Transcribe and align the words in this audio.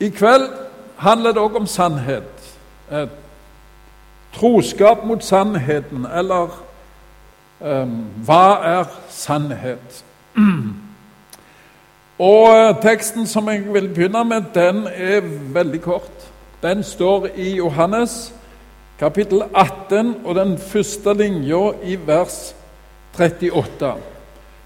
I 0.00 0.08
kveld 0.08 0.50
handler 0.96 1.32
det 1.32 1.40
òg 1.40 1.56
om 1.56 1.66
sannhet. 1.66 2.56
Eh, 2.92 3.08
troskap 4.36 5.04
mot 5.04 5.24
sannheten, 5.24 6.06
eller 6.06 6.52
eh, 7.60 7.86
hva 8.26 8.44
er 8.64 8.90
sannhet? 9.08 10.04
Og 12.18 12.56
eh, 12.56 12.76
teksten 12.82 13.26
som 13.26 13.48
jeg 13.48 13.64
vil 13.72 13.88
begynne 13.88 14.24
med, 14.24 14.52
den 14.54 14.86
er 14.86 15.20
veldig 15.52 15.80
kort. 15.82 16.28
Den 16.62 16.82
står 16.84 17.26
i 17.36 17.56
Johannes 17.56 18.32
kapittel 18.98 19.42
18 19.54 20.14
og 20.24 20.34
den 20.34 20.58
første 20.58 21.14
linja 21.14 21.72
i 21.84 21.98
vers 22.06 22.54
38. 23.20 23.92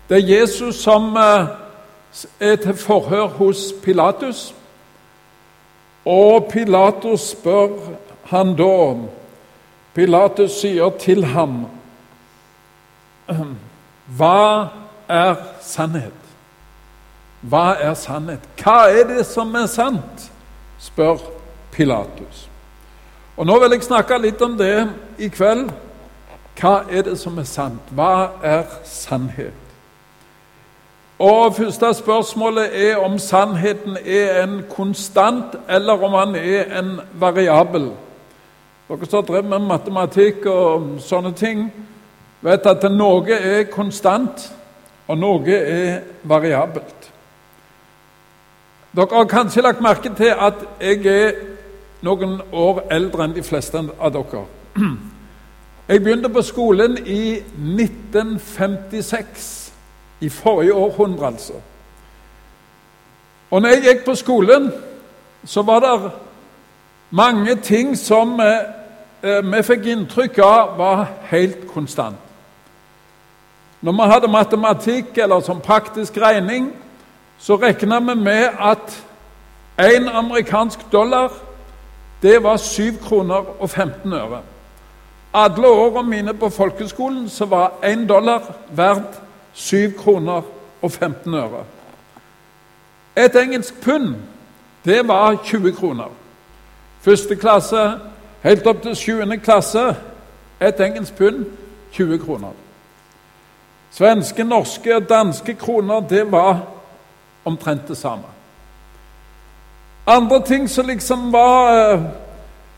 Det 0.08 0.18
er 0.18 0.40
Jesus 0.40 0.82
som 0.82 1.16
eh, 1.16 1.46
er 2.40 2.56
til 2.56 2.74
forhør 2.74 3.26
hos 3.26 3.72
Pilatus. 3.82 4.54
Og 6.06 6.48
Pilatus 6.52 7.30
spør 7.34 7.74
han 8.30 8.54
da 8.56 8.96
Pilatus 9.94 10.60
sier 10.60 10.94
til 11.00 11.24
ham 11.34 11.64
Hva 14.16 14.68
er 15.08 15.34
sannhet? 15.62 16.16
Hva 17.40 17.74
er 17.80 17.94
sannhet? 17.94 18.44
Hva 18.60 18.88
er 18.90 19.06
det 19.08 19.26
som 19.26 19.54
er 19.54 19.66
sant? 19.70 20.30
spør 20.80 21.20
Pilatus. 21.72 22.48
Og 23.36 23.46
Nå 23.46 23.58
vil 23.60 23.76
jeg 23.76 23.84
snakke 23.84 24.18
litt 24.18 24.42
om 24.42 24.56
det 24.58 24.88
i 25.18 25.28
kveld. 25.28 25.70
Hva 26.60 26.82
er 26.90 27.04
det 27.06 27.18
som 27.20 27.38
er 27.38 27.48
sant? 27.48 27.92
Hva 27.96 28.30
er 28.44 28.64
sannhet? 28.84 29.59
Og 31.20 31.54
Første 31.54 31.94
spørsmålet 31.94 32.90
er 32.90 32.96
om 32.96 33.18
sannheten 33.18 33.96
er 34.06 34.44
en 34.44 34.64
konstant, 34.70 35.44
eller 35.68 36.04
om 36.04 36.12
han 36.12 36.34
er 36.34 36.80
en 36.80 37.00
variabel. 37.12 37.90
Dere 38.88 39.06
som 39.06 39.18
har 39.18 39.22
drevet 39.28 39.50
med 39.50 39.58
matematikk 39.58 40.46
og 40.48 40.82
sånne 41.04 41.32
ting, 41.36 41.72
vet 42.40 42.66
at 42.66 42.92
noe 42.92 43.32
er 43.36 43.64
konstant, 43.68 44.52
og 45.08 45.18
noe 45.20 45.52
er 45.52 46.00
variabelt. 46.24 47.12
Dere 48.96 49.08
har 49.12 49.24
kanskje 49.28 49.62
lagt 49.62 49.80
merke 49.84 50.14
til 50.16 50.32
at 50.32 50.54
jeg 50.80 51.06
er 51.06 51.32
noen 52.00 52.40
år 52.52 52.86
eldre 52.90 53.24
enn 53.28 53.36
de 53.36 53.42
fleste 53.44 53.76
av 54.00 54.12
dere. 54.16 54.46
Jeg 55.90 56.00
begynte 56.00 56.28
på 56.32 56.42
skolen 56.42 56.96
i 57.04 57.42
1956. 57.60 59.69
I 60.20 60.28
forrige 60.28 60.74
århundre, 60.74 61.26
altså. 61.26 61.52
Og 63.50 63.62
når 63.62 63.68
jeg 63.68 63.82
gikk 63.82 64.04
på 64.04 64.14
skolen, 64.14 64.72
så 65.44 65.62
var 65.62 65.80
det 65.80 66.10
mange 67.10 67.54
ting 67.54 67.98
som 67.98 68.40
eh, 68.40 68.58
eh, 69.22 69.52
vi 69.52 69.62
fikk 69.62 69.86
inntrykk 69.86 70.38
av 70.38 70.76
var 70.78 71.06
helt 71.30 71.66
konstant. 71.74 72.16
Når 73.80 73.92
vi 73.92 74.10
hadde 74.12 74.28
matematikk 74.28 75.18
eller 75.18 75.40
som 75.40 75.60
praktisk 75.60 76.16
regning, 76.16 76.72
så 77.38 77.56
regna 77.56 77.98
vi 78.00 78.14
med 78.14 78.48
at 78.60 79.04
én 79.80 80.08
amerikansk 80.08 80.92
dollar 80.92 81.32
det 82.22 82.42
var 82.42 82.56
7 82.56 82.82
kroner 83.08 83.44
og 83.60 83.70
15 83.70 84.12
øre. 84.12 84.42
Alle 85.34 85.68
årene 85.68 86.08
mine 86.08 86.34
på 86.34 86.48
folkeskolen 86.48 87.28
så 87.28 87.44
var 87.44 87.72
én 87.82 88.06
dollar 88.06 88.42
verdt 88.70 89.20
7 89.52 89.92
kroner 89.98 90.42
og 90.82 90.92
15 90.92 91.34
øre. 91.34 91.64
Et 93.16 93.36
engelsk 93.36 93.80
pund, 93.82 94.14
det 94.84 95.08
var 95.08 95.36
20 95.44 95.72
kroner. 95.72 96.08
Første 97.00 97.36
klasse 97.36 97.90
helt 98.42 98.66
opp 98.66 98.82
til 98.82 98.96
7. 98.96 99.22
klasse 99.44 99.96
et 100.60 100.80
engelsk 100.80 101.16
pund 101.16 101.46
20 101.92 102.18
kroner. 102.18 102.52
Svenske, 103.90 104.44
norske 104.44 104.96
og 104.96 105.08
danske 105.08 105.54
kroner, 105.54 106.00
det 106.00 106.32
var 106.32 106.60
omtrent 107.44 107.88
det 107.88 107.96
samme. 107.96 108.24
Andre 110.06 110.42
ting 110.46 110.70
som 110.70 110.86
liksom 110.86 111.32
var 111.32 111.72
eh, 111.72 112.02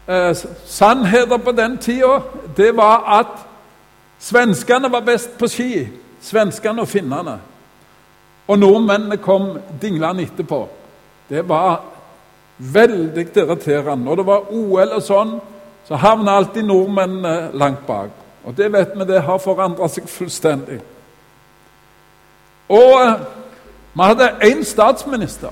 eh, 0.09 0.37
sannheter 0.67 1.37
på 1.37 1.53
den 1.53 1.79
tida, 1.79 2.21
det 2.57 2.77
var 2.77 3.19
at 3.21 3.47
svenskene 4.19 4.93
var 4.93 5.01
best 5.01 5.39
på 5.39 5.49
ski 5.49 5.89
svenskene 6.23 6.83
og 6.83 6.89
finnene. 6.89 7.39
Og 8.49 8.59
nordmennene 8.59 9.17
kom 9.23 9.57
dinglende 9.83 10.23
etterpå. 10.23 10.69
Det 11.29 11.49
var 11.49 11.83
veldig 12.59 13.27
irriterende. 13.37 14.05
Når 14.05 14.17
det 14.17 14.27
var 14.27 14.51
OL 14.51 14.97
og 14.97 15.03
sånn, 15.03 15.37
så 15.89 15.99
havna 15.99 16.37
alltid 16.39 16.67
nordmennene 16.67 17.51
langt 17.59 17.87
bak. 17.87 18.11
Og 18.45 18.57
det 18.57 18.73
vet 18.73 18.95
vi, 18.97 19.07
det 19.07 19.23
har 19.23 19.39
forandra 19.39 19.89
seg 19.89 20.09
fullstendig. 20.11 20.81
Og 22.69 22.95
eh, 23.03 23.27
vi 23.95 24.03
hadde 24.03 24.31
én 24.49 24.65
statsminister. 24.65 25.51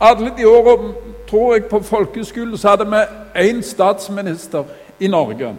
Alle 0.00 0.30
de 0.36 0.46
åra, 0.46 0.76
tror 1.28 1.54
jeg, 1.54 1.64
på 1.64 1.80
folkeskolen 1.82 2.58
så 2.58 2.74
hadde 2.74 2.86
vi 2.90 3.00
én 3.48 3.62
statsminister 3.62 4.64
i 5.00 5.08
Norge. 5.10 5.54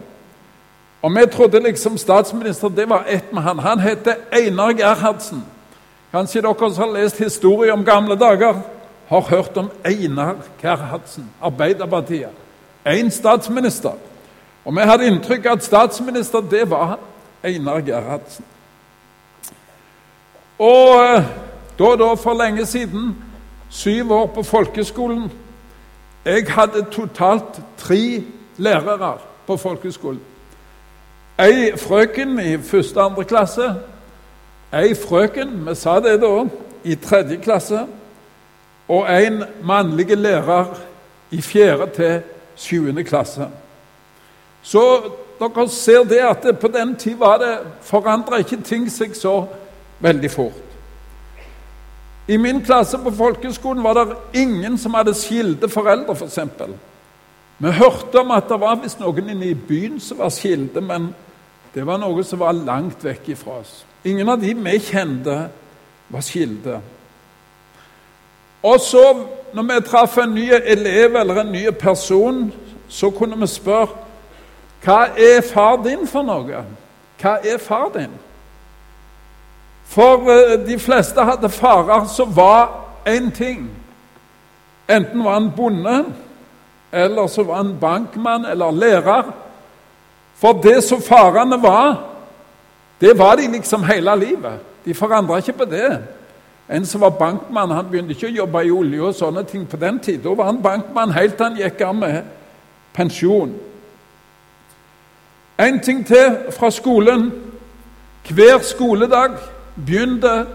Og 1.02 1.10
vi 1.10 1.26
trodde 1.32 1.60
liksom 1.60 1.98
statsminister 1.98 2.68
det 2.68 2.88
var 2.88 3.04
ett 3.08 3.32
med 3.32 3.42
han. 3.42 3.58
Han 3.58 3.80
heter 3.80 4.14
Einar 4.32 4.72
Gerhardsen. 4.72 5.44
Kanskje 6.12 6.42
dere 6.42 6.70
som 6.74 6.82
har 6.82 6.92
lest 6.92 7.18
historie 7.18 7.72
om 7.72 7.84
gamle 7.84 8.16
dager, 8.16 8.54
har 9.08 9.20
hørt 9.20 9.56
om 9.56 9.70
Einar 9.84 10.36
Gerhardsen, 10.62 11.30
Arbeiderpartiet. 11.42 12.30
Én 12.86 13.10
statsminister. 13.10 13.92
Og 14.64 14.76
vi 14.76 14.80
hadde 14.80 15.06
inntrykk 15.06 15.46
av 15.46 15.52
at 15.52 15.64
statsminister 15.64 16.40
det 16.40 16.70
var 16.70 16.98
Einar 17.44 17.80
Gerhardsen. 17.80 18.44
Og 20.58 21.22
da 21.78 21.84
og 21.84 21.98
da 21.98 22.14
for 22.14 22.34
lenge 22.34 22.66
siden, 22.66 23.16
syv 23.70 24.12
år 24.12 24.26
på 24.26 24.42
folkeskolen 24.42 25.30
Jeg 26.24 26.44
hadde 26.48 26.84
totalt 26.90 27.60
tre 27.78 28.24
lærere 28.56 29.18
på 29.46 29.56
folkeskolen. 29.56 30.20
Ei 31.40 31.70
frøken 31.76 32.38
i 32.40 32.58
første 32.58 32.98
og 32.98 33.04
andre 33.04 33.24
klasse, 33.24 33.74
ei 34.76 34.94
frøken, 34.94 35.54
vi 35.68 35.74
sa 35.74 35.94
det 36.04 36.18
da, 36.20 36.44
i 36.84 36.94
tredje 37.00 37.38
klasse, 37.40 37.86
og 38.88 39.06
en 39.08 39.44
mannlig 39.64 40.16
lærer 40.18 40.74
i 41.30 41.40
fjerde 41.40 41.86
til 41.96 42.20
sjuende 42.56 43.04
klasse. 43.04 43.48
Så 44.62 44.82
dere 45.40 45.68
ser 45.68 46.04
det 46.04 46.18
at 46.18 46.42
det 46.42 46.58
på 46.58 46.68
den 46.68 46.96
tid 46.96 47.16
var 47.16 47.38
det 47.38 47.54
forandra 47.88 48.42
ikke 48.42 48.60
ting 48.60 48.90
seg 48.92 49.16
så 49.16 49.46
veldig 50.00 50.30
fort. 50.30 50.66
I 52.28 52.36
min 52.36 52.60
klasse 52.64 52.98
på 52.98 53.10
folkeskolen 53.10 53.84
var 53.84 53.96
det 53.96 54.16
ingen 54.42 54.78
som 54.78 54.94
hadde 54.94 55.14
skilde 55.14 55.68
foreldre, 55.68 56.14
f.eks. 56.14 56.38
For 56.58 56.76
vi 57.60 57.72
hørte 57.76 58.20
om 58.20 58.30
at 58.30 58.48
det 58.48 58.60
var 58.60 58.78
visst 58.82 59.00
noen 59.00 59.32
inne 59.32 59.50
i 59.50 59.54
byen 59.54 59.98
som 60.00 60.18
var 60.18 60.30
skilde, 60.32 60.80
men 60.80 61.10
det 61.74 61.86
var 61.86 62.00
noe 62.02 62.24
som 62.26 62.40
var 62.42 62.56
langt 62.56 63.04
vekk 63.04 63.28
ifra 63.34 63.60
oss. 63.60 63.84
Ingen 64.04 64.28
av 64.28 64.40
de 64.40 64.54
vi 64.54 64.78
kjente, 64.78 65.36
var 66.10 66.24
skilde. 66.26 66.80
Og 68.62 68.80
så, 68.80 69.04
når 69.54 69.62
vi 69.62 69.80
traff 69.86 70.18
en 70.18 70.34
ny 70.34 70.48
elev 70.52 71.16
eller 71.16 71.40
en 71.40 71.52
ny 71.52 71.70
person, 71.70 72.52
så 72.88 73.10
kunne 73.10 73.38
vi 73.40 73.46
spørre 73.46 74.06
hva 74.80 75.10
er 75.12 75.42
far 75.44 75.82
din 75.84 76.06
for 76.08 76.24
noe? 76.24 76.62
Hva 77.20 77.34
er 77.44 77.58
far 77.60 77.90
din? 77.92 78.12
For 79.90 80.24
eh, 80.32 80.54
de 80.64 80.78
fleste 80.80 81.20
hadde 81.20 81.50
farer 81.52 82.06
som 82.08 82.32
var 82.36 82.70
én 83.04 83.28
ting. 83.34 83.66
Enten 84.88 85.24
var 85.24 85.36
han 85.36 85.50
bonde, 85.56 86.04
eller 86.92 87.26
så 87.26 87.44
var 87.44 87.60
han 87.60 87.76
bankmann 87.80 88.44
eller 88.44 88.70
lærer. 88.70 89.32
For 90.40 90.52
det 90.52 90.80
som 90.84 91.02
farene 91.02 91.62
var, 91.62 91.98
det 93.00 93.18
var 93.18 93.36
de 93.36 93.46
liksom 93.52 93.84
hele 93.84 94.16
livet. 94.16 94.60
De 94.84 94.94
forandra 94.94 95.36
ikke 95.36 95.52
på 95.52 95.64
det. 95.64 95.98
En 96.70 96.86
som 96.86 97.00
var 97.00 97.10
bankmann, 97.10 97.70
han 97.70 97.88
begynte 97.90 98.14
ikke 98.14 98.30
å 98.30 98.36
jobbe 98.36 98.62
i 98.64 98.70
olje 98.70 99.02
og 99.02 99.14
sånne 99.14 99.42
ting 99.44 99.66
på 99.68 99.76
den 99.76 99.98
tid. 99.98 100.22
Da 100.24 100.32
var 100.38 100.48
han 100.48 100.62
bankmann 100.62 101.12
helt 101.12 101.36
til 101.36 101.48
han 101.48 101.58
gikk 101.58 101.80
av 101.84 101.94
med 101.98 102.20
pensjon. 102.96 103.52
En 105.60 105.80
ting 105.84 106.04
til 106.06 106.52
fra 106.56 106.70
skolen. 106.70 107.30
Hver 108.30 108.62
skoledag 108.62 109.36
begynte 109.76 110.46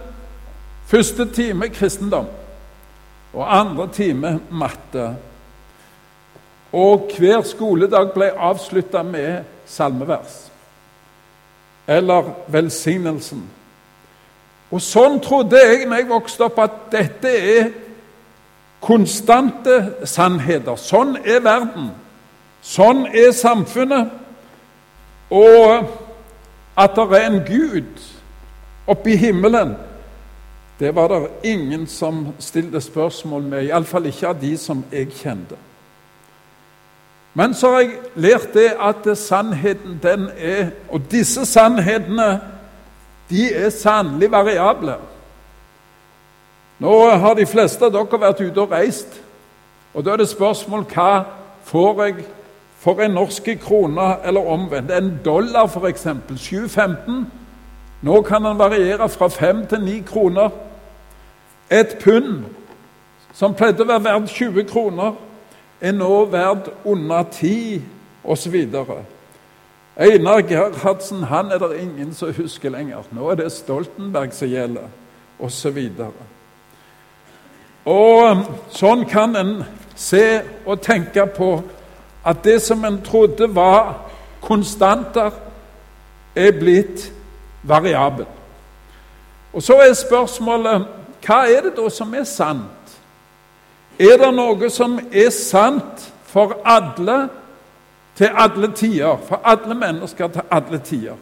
første 0.87 1.25
time 1.33 1.69
kristendom 1.69 2.29
og 3.33 3.57
andre 3.59 3.87
time 3.93 4.39
matte. 4.49 5.09
Og 6.73 7.11
hver 7.17 7.43
skoledag 7.43 8.13
ble 8.15 8.31
avslutta 8.31 9.03
med 9.03 9.43
salmevers. 9.65 10.45
Eller 11.87 12.31
velsignelsen. 12.51 13.43
Og 14.73 14.81
sånn 14.81 15.19
trodde 15.23 15.59
jeg 15.61 15.85
når 15.85 16.01
jeg 16.01 16.09
vokste 16.09 16.47
opp, 16.47 16.59
at 16.59 16.79
dette 16.93 17.31
er 17.31 17.69
konstante 18.85 20.07
sannheter. 20.09 20.77
Sånn 20.77 21.15
er 21.23 21.43
verden. 21.45 21.91
Sånn 22.65 23.05
er 23.13 23.31
samfunnet. 23.35 24.09
Og 25.29 25.85
at 26.77 26.97
det 26.97 27.19
er 27.19 27.29
en 27.29 27.43
Gud 27.47 28.01
oppe 28.87 29.13
i 29.13 29.17
himmelen, 29.17 29.75
det 30.79 30.91
var 30.95 31.07
det 31.07 31.53
ingen 31.53 31.87
som 31.87 32.33
stilte 32.39 32.81
spørsmål 32.83 33.45
med, 33.47 33.63
iallfall 33.69 34.09
ikke 34.09 34.27
av 34.27 34.41
de 34.41 34.51
som 34.59 34.83
jeg 34.91 35.13
kjente. 35.15 35.55
Men 37.35 37.53
så 37.53 37.71
har 37.73 37.81
jeg 37.83 37.97
lært 38.15 38.53
det 38.55 38.69
at 38.79 39.09
sannheten, 39.17 39.99
den 40.03 40.29
er 40.37 40.71
Og 40.89 41.01
disse 41.11 41.45
sannhetene, 41.45 42.39
de 43.29 43.53
er 43.53 43.69
sannelig 43.69 44.31
variable. 44.31 44.95
Nå 46.79 47.09
har 47.09 47.33
de 47.33 47.45
fleste 47.45 47.85
av 47.85 47.91
dere 47.91 48.19
vært 48.21 48.41
ute 48.41 48.61
og 48.61 48.71
reist, 48.71 49.21
og 49.93 50.05
da 50.05 50.13
er 50.13 50.21
det 50.21 50.29
spørsmål 50.29 50.83
hva 50.91 51.23
får 51.65 52.01
jeg 52.03 52.25
for 52.85 53.01
en 53.01 53.15
norsk 53.17 53.47
krone, 53.63 54.15
eller 54.23 54.47
omvendt. 54.47 54.91
En 54.91 55.19
dollar, 55.25 55.65
f.eks. 55.65 56.05
7,15. 56.05 57.23
Nå 58.01 58.21
kan 58.21 58.45
den 58.45 58.59
variere 58.59 59.09
fra 59.09 59.27
5 59.27 59.67
til 59.67 59.81
9 59.81 60.03
kroner. 60.05 60.49
Et 61.71 61.97
pund, 62.03 62.43
som 63.33 63.55
pleide 63.57 63.81
å 63.81 63.87
være 63.89 64.03
verdt 64.05 64.29
20 64.29 64.67
kroner, 64.69 65.15
er 65.81 65.91
nå 65.91 66.25
verdt 66.31 66.69
under 66.85 67.23
ti, 67.31 67.81
osv. 68.23 68.55
Einar 69.95 70.41
Gerhardsen 70.41 71.23
han 71.23 71.51
er 71.51 71.57
det 71.57 71.79
ingen 71.81 72.13
som 72.13 72.33
husker 72.33 72.69
lenger. 72.69 73.03
Nå 73.11 73.29
er 73.29 73.35
det 73.35 73.51
Stoltenberg 73.51 74.33
som 74.33 74.49
gjelder, 74.49 74.87
osv. 75.39 75.79
Og 77.85 78.31
um, 78.31 78.43
sånn 78.73 79.05
kan 79.05 79.35
en 79.35 79.55
se 79.95 80.41
og 80.65 80.81
tenke 80.81 81.27
på 81.37 81.49
at 82.25 82.41
det 82.43 82.57
som 82.61 82.83
en 82.85 83.01
trodde 83.05 83.47
var 83.55 84.09
konstanter, 84.41 85.31
er 86.35 86.51
blitt 86.51 87.11
variabel. 87.63 88.25
Og 89.53 89.63
Så 89.63 89.77
er 89.79 89.93
spørsmålet 89.93 90.87
hva 91.25 91.45
er 91.47 91.61
det 91.61 91.77
da 91.77 91.89
som 91.89 92.13
er 92.13 92.25
sant? 92.27 92.84
Er 93.99 94.17
det 94.19 94.31
noe 94.35 94.69
som 94.69 94.97
er 95.11 95.29
sant 95.31 96.09
for 96.27 96.57
alle 96.67 97.29
til 98.17 98.31
alle 98.35 98.71
tider? 98.75 99.17
For 99.27 99.39
alle 99.43 99.75
mennesker 99.75 100.27
til 100.27 100.41
alle 100.51 100.79
tider? 100.83 101.15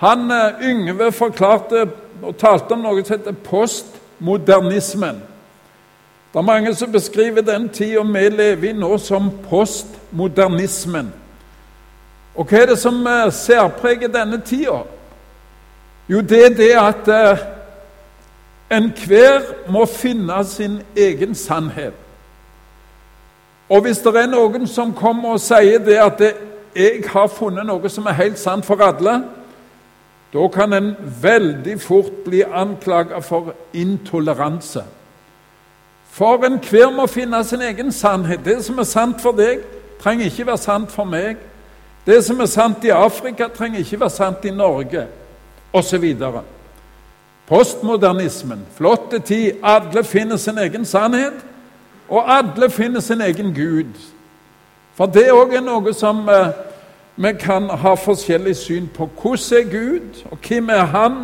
Han 0.00 0.30
uh, 0.30 0.62
Yngve 0.64 1.12
forklarte 1.12 1.84
og 2.22 2.36
talte 2.40 2.74
om 2.74 2.82
noe 2.82 3.04
som 3.04 3.18
heter 3.18 3.36
postmodernismen. 3.44 5.20
Det 6.32 6.38
er 6.38 6.46
mange 6.46 6.74
som 6.74 6.92
beskriver 6.92 7.42
den 7.42 7.68
tida 7.68 8.02
vi 8.06 8.28
lever 8.28 8.70
i 8.70 8.72
nå, 8.72 8.98
som 8.98 9.30
postmodernismen. 9.48 11.12
Og 12.34 12.46
hva 12.46 12.60
er 12.62 12.70
det 12.70 12.78
som 12.78 13.00
eh, 13.06 13.32
særpreger 13.34 14.08
denne 14.08 14.38
tida? 14.46 14.84
Jo, 16.08 16.20
det 16.20 16.44
er 16.44 16.54
det 16.54 16.70
at 16.78 17.08
eh, 17.10 17.42
enhver 18.70 19.40
må 19.68 19.84
finne 19.86 20.44
sin 20.44 20.80
egen 20.96 21.34
sannhet. 21.34 21.92
Og 23.68 23.80
hvis 23.80 23.98
det 23.98 24.14
er 24.16 24.30
noen 24.30 24.66
som 24.66 24.94
kommer 24.94 25.36
og 25.36 25.42
sier 25.42 25.78
det 25.78 25.98
at 25.98 26.18
det, 26.18 26.34
'jeg 26.74 27.02
har 27.06 27.26
funnet 27.26 27.66
noe 27.66 27.88
som 27.88 28.06
er 28.06 28.12
helt 28.12 28.38
sant 28.38 28.64
for 28.64 28.76
alle', 28.82 29.24
da 30.32 30.48
kan 30.48 30.72
en 30.72 30.96
veldig 31.22 31.80
fort 31.80 32.12
bli 32.24 32.42
anklaget 32.42 33.24
for 33.24 33.54
intoleranse. 33.72 34.84
For 36.10 36.44
enhver 36.44 36.90
må 36.90 37.06
finne 37.06 37.44
sin 37.44 37.62
egen 37.62 37.92
sannhet. 37.92 38.40
Det 38.44 38.64
som 38.64 38.78
er 38.78 38.82
sant 38.82 39.20
for 39.20 39.32
deg, 39.32 39.58
trenger 40.02 40.24
ikke 40.24 40.46
være 40.46 40.58
sant 40.58 40.90
for 40.92 41.04
meg. 41.04 41.36
Det 42.06 42.24
som 42.24 42.40
er 42.40 42.46
sant 42.46 42.84
i 42.84 42.88
Afrika, 42.88 43.48
trenger 43.48 43.78
ikke 43.78 44.00
være 44.00 44.10
sant 44.10 44.44
i 44.44 44.50
Norge, 44.50 45.06
osv. 45.72 46.14
Postmodernismen, 47.50 48.66
flotte 48.76 49.18
tid. 49.18 49.52
Alle 49.62 50.04
finner 50.04 50.36
sin 50.36 50.58
egen 50.58 50.84
sannhet, 50.84 51.32
og 52.08 52.38
alle 52.38 52.70
finner 52.70 53.00
sin 53.00 53.20
egen 53.20 53.54
Gud. 53.54 53.96
For 54.94 55.10
det 55.10 55.32
òg 55.34 55.56
er 55.58 55.64
noe 55.66 55.90
som 55.94 56.28
eh, 56.30 56.52
vi 57.18 57.32
kan 57.40 57.66
ha 57.82 57.94
forskjellig 57.98 58.54
syn 58.56 58.86
på. 58.94 59.08
Hvordan 59.18 59.58
er 59.58 59.70
Gud, 59.72 60.22
og 60.30 60.38
hvem 60.46 60.70
er 60.70 60.84
Han? 60.94 61.16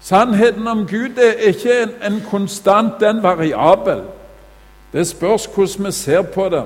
Sannheten 0.00 0.68
om 0.68 0.86
Gud 0.86 1.18
er 1.18 1.42
ikke 1.48 1.82
en, 1.82 1.90
en 2.12 2.22
konstant, 2.30 3.00
det 3.00 3.08
er 3.08 3.10
en 3.10 3.22
variabel. 3.22 4.04
Det 4.92 5.06
spørs 5.06 5.46
hvordan 5.46 5.86
vi 5.86 5.92
ser 5.92 6.22
på 6.22 6.48
det. 6.48 6.64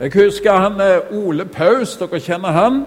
Jeg 0.00 0.12
husker 0.14 0.52
han 0.52 0.80
eh, 0.80 1.26
Ole 1.26 1.44
Paus, 1.44 1.96
dere 1.96 2.20
kjenner 2.20 2.54
han. 2.54 2.84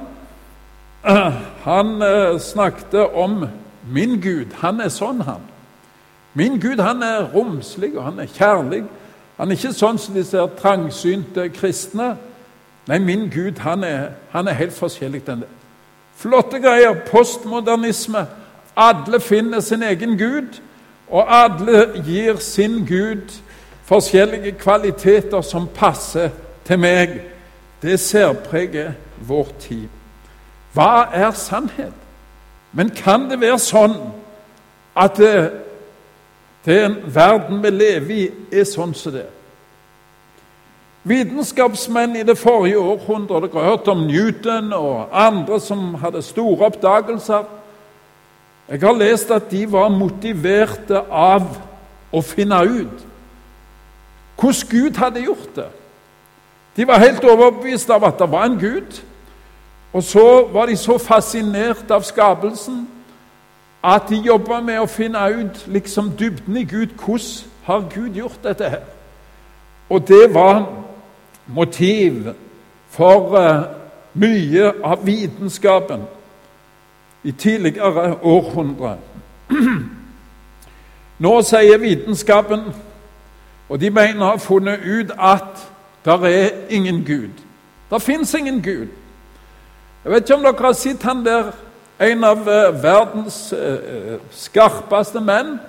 Han 1.68 2.02
eh, 2.02 2.40
snakket 2.40 2.94
om 3.14 3.48
min 3.88 4.20
Gud. 4.22 4.54
Han 4.62 4.82
er 4.82 4.90
sånn, 4.90 5.22
han. 5.26 5.48
Min 6.34 6.60
Gud 6.60 6.80
han 6.80 7.04
er 7.04 7.28
romslig 7.34 7.98
og 7.98 8.04
han 8.04 8.20
er 8.20 8.30
kjærlig. 8.32 8.84
Han 9.38 9.52
er 9.52 9.58
ikke 9.58 9.74
sånn 9.76 10.00
som 10.00 10.16
disse 10.16 10.44
trangsynte 10.60 11.50
kristne. 11.56 12.14
Nei, 12.88 13.00
min 13.00 13.28
Gud 13.34 13.60
han 13.66 13.84
er, 13.84 14.14
han 14.32 14.48
er 14.48 14.60
helt 14.60 14.76
forskjellig 14.78 15.24
enn 15.30 15.44
det. 15.44 15.50
Flotte 16.22 16.62
greier. 16.62 16.96
Postmodernisme. 17.10 18.26
Alle 18.76 19.20
finner 19.20 19.60
sin 19.60 19.84
egen 19.84 20.18
Gud, 20.18 20.62
og 21.12 21.28
alle 21.28 22.04
gir 22.06 22.38
sin 22.40 22.86
Gud 22.88 23.34
forskjellige 23.90 24.52
kvaliteter 24.52 25.42
som 25.42 25.68
passer 25.76 26.30
til 26.66 26.80
meg. 26.80 27.18
Det 27.82 28.00
særpreger 28.00 28.94
vår 29.28 29.50
tid. 29.60 29.90
Hva 30.74 31.10
er 31.12 31.32
sannhet? 31.36 32.01
Men 32.72 32.90
kan 32.96 33.28
det 33.30 33.42
være 33.42 33.60
sånn 33.60 33.98
at 34.96 35.18
det, 35.20 35.36
den 36.66 36.98
verden 37.12 37.62
vi 37.64 37.72
lever 37.74 38.16
i, 38.16 38.26
er 38.52 38.68
sånn 38.68 38.94
som 38.96 39.16
det? 39.16 39.28
Vitenskapsmenn 41.04 42.20
i 42.20 42.24
det 42.24 42.38
forrige 42.38 42.78
århundret 42.78 43.50
Dere 43.50 43.64
har 43.64 43.72
hørt 43.74 43.88
om 43.90 44.04
Newton 44.06 44.70
og 44.78 45.10
andre 45.18 45.58
som 45.60 45.96
hadde 45.98 46.22
store 46.22 46.70
oppdagelser. 46.70 47.48
Jeg 48.70 48.84
har 48.84 48.94
lest 49.00 49.32
at 49.34 49.50
de 49.52 49.66
var 49.72 49.90
motiverte 49.90 51.02
av 51.10 51.48
å 52.14 52.22
finne 52.22 52.60
ut 52.68 53.08
hvordan 54.42 54.70
Gud 54.70 54.98
hadde 54.98 55.22
gjort 55.22 55.56
det. 55.56 55.68
De 56.78 56.86
var 56.88 57.02
helt 57.02 57.26
overbevist 57.26 57.90
av 57.94 58.08
at 58.08 58.18
det 58.18 58.30
var 58.32 58.48
en 58.48 58.58
Gud. 58.58 59.02
Og 59.94 60.04
så 60.04 60.48
var 60.54 60.66
de 60.66 60.76
så 60.78 60.98
fascinert 60.98 61.92
av 61.92 62.02
skapelsen 62.02 62.88
at 63.84 64.02
de 64.10 64.16
jobba 64.16 64.62
med 64.62 64.80
å 64.80 64.90
finne 64.90 65.22
ut 65.34 65.66
liksom 65.68 66.12
dybden 66.20 66.58
i 66.58 66.64
Gud. 66.64 66.94
Hvordan 66.96 67.50
har 67.64 67.88
Gud 67.94 68.16
gjort 68.16 68.44
dette 68.44 68.70
her? 68.70 68.86
Og 69.90 70.08
det 70.08 70.34
var 70.34 70.66
motiv 71.48 72.34
for 72.90 73.36
uh, 73.36 73.64
mye 74.14 74.72
av 74.84 75.06
vitenskapen 75.06 76.06
i 77.24 77.32
tidligere 77.32 78.16
århundre. 78.22 78.96
Nå 81.24 81.42
sier 81.42 81.78
vitenskapen, 81.78 82.64
og 83.70 83.80
de 83.80 83.90
mener 83.90 84.24
å 84.24 84.32
ha 84.32 84.40
funnet 84.42 84.82
ut 84.86 85.12
at 85.18 85.68
det 86.06 86.32
er 86.32 86.50
ingen 86.70 87.04
Gud. 87.06 87.44
Det 87.92 88.02
fins 88.02 88.34
ingen 88.34 88.62
Gud. 88.62 88.88
Jeg 90.04 90.12
vet 90.12 90.24
ikke 90.24 90.36
om 90.36 90.46
dere 90.48 90.66
har 90.66 90.74
sett 90.74 91.04
han 91.06 91.20
der, 91.22 91.52
en 92.02 92.24
av 92.26 92.48
eh, 92.50 92.72
verdens 92.82 93.36
eh, 93.54 94.16
skarpeste 94.34 95.22
menn. 95.22 95.60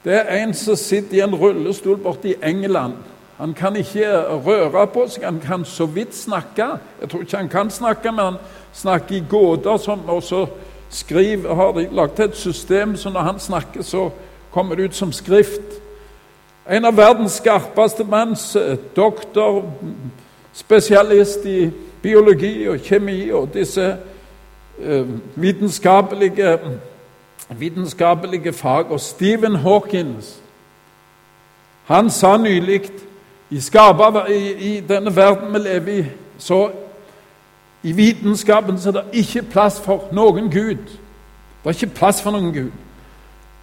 Det 0.00 0.14
er 0.16 0.30
en 0.38 0.54
som 0.56 0.78
sitter 0.80 1.18
i 1.18 1.20
en 1.20 1.36
rullestol 1.36 1.98
borte 2.00 2.30
i 2.30 2.38
England. 2.40 2.94
Han 3.36 3.52
kan 3.52 3.76
ikke 3.76 4.08
røre 4.46 4.86
på 4.94 5.04
seg, 5.12 5.26
han 5.28 5.42
kan 5.44 5.66
så 5.68 5.84
vidt 5.92 6.16
snakke. 6.16 6.78
Jeg 7.02 7.10
tror 7.12 7.26
ikke 7.26 7.42
han 7.42 7.52
kan 7.52 7.70
snakke, 7.70 8.12
men 8.16 8.24
han 8.24 8.38
snakker 8.72 9.18
i 9.18 9.24
gåter. 9.28 9.76
Som, 9.76 10.08
og 10.08 10.22
så 10.24 10.46
skriver, 10.88 11.52
har 11.54 11.76
de 11.76 11.88
lagt 11.92 12.20
et 12.24 12.36
system 12.36 12.96
så 12.96 13.12
når 13.12 13.28
han 13.28 13.38
snakker, 13.38 13.84
så 13.84 14.08
kommer 14.56 14.76
det 14.76 14.88
ut 14.88 14.96
som 14.96 15.12
skrift. 15.12 15.82
En 16.64 16.88
av 16.88 16.96
verdens 16.96 17.36
skarpeste 17.42 18.08
manns 18.08 18.54
eh, 18.56 18.78
doktor, 18.96 19.66
spesialist 20.56 21.44
i 21.44 21.66
biologi 22.02 22.68
og 22.68 22.78
kjemi 22.78 23.30
og 23.30 23.50
disse 23.54 23.96
eh, 24.78 25.06
vitenskapelige, 25.34 26.58
vitenskapelige 27.50 28.52
fag. 28.52 28.90
Og 28.90 29.00
Stephen 29.00 29.56
Hawkins 29.56 30.42
han 31.86 32.10
sa 32.10 32.36
nylig 32.36 32.90
i, 33.50 33.60
i, 34.28 34.76
i 34.76 34.80
denne 34.80 35.16
verden 35.16 35.52
vi 35.54 35.58
lever 35.58 35.98
i, 35.98 36.04
så 36.38 36.70
i 37.82 37.92
vitenskapen 37.92 38.80
så 38.80 38.88
er 38.88 38.92
det 38.92 39.04
ikke 39.12 39.42
plass 39.42 39.80
for 39.80 40.08
noen 40.12 40.50
Gud. 40.50 40.82
Det 41.62 41.70
er 41.70 41.70
ikke 41.70 41.94
plass 41.94 42.22
for 42.22 42.34
noen 42.34 42.52
Gud. 42.54 42.72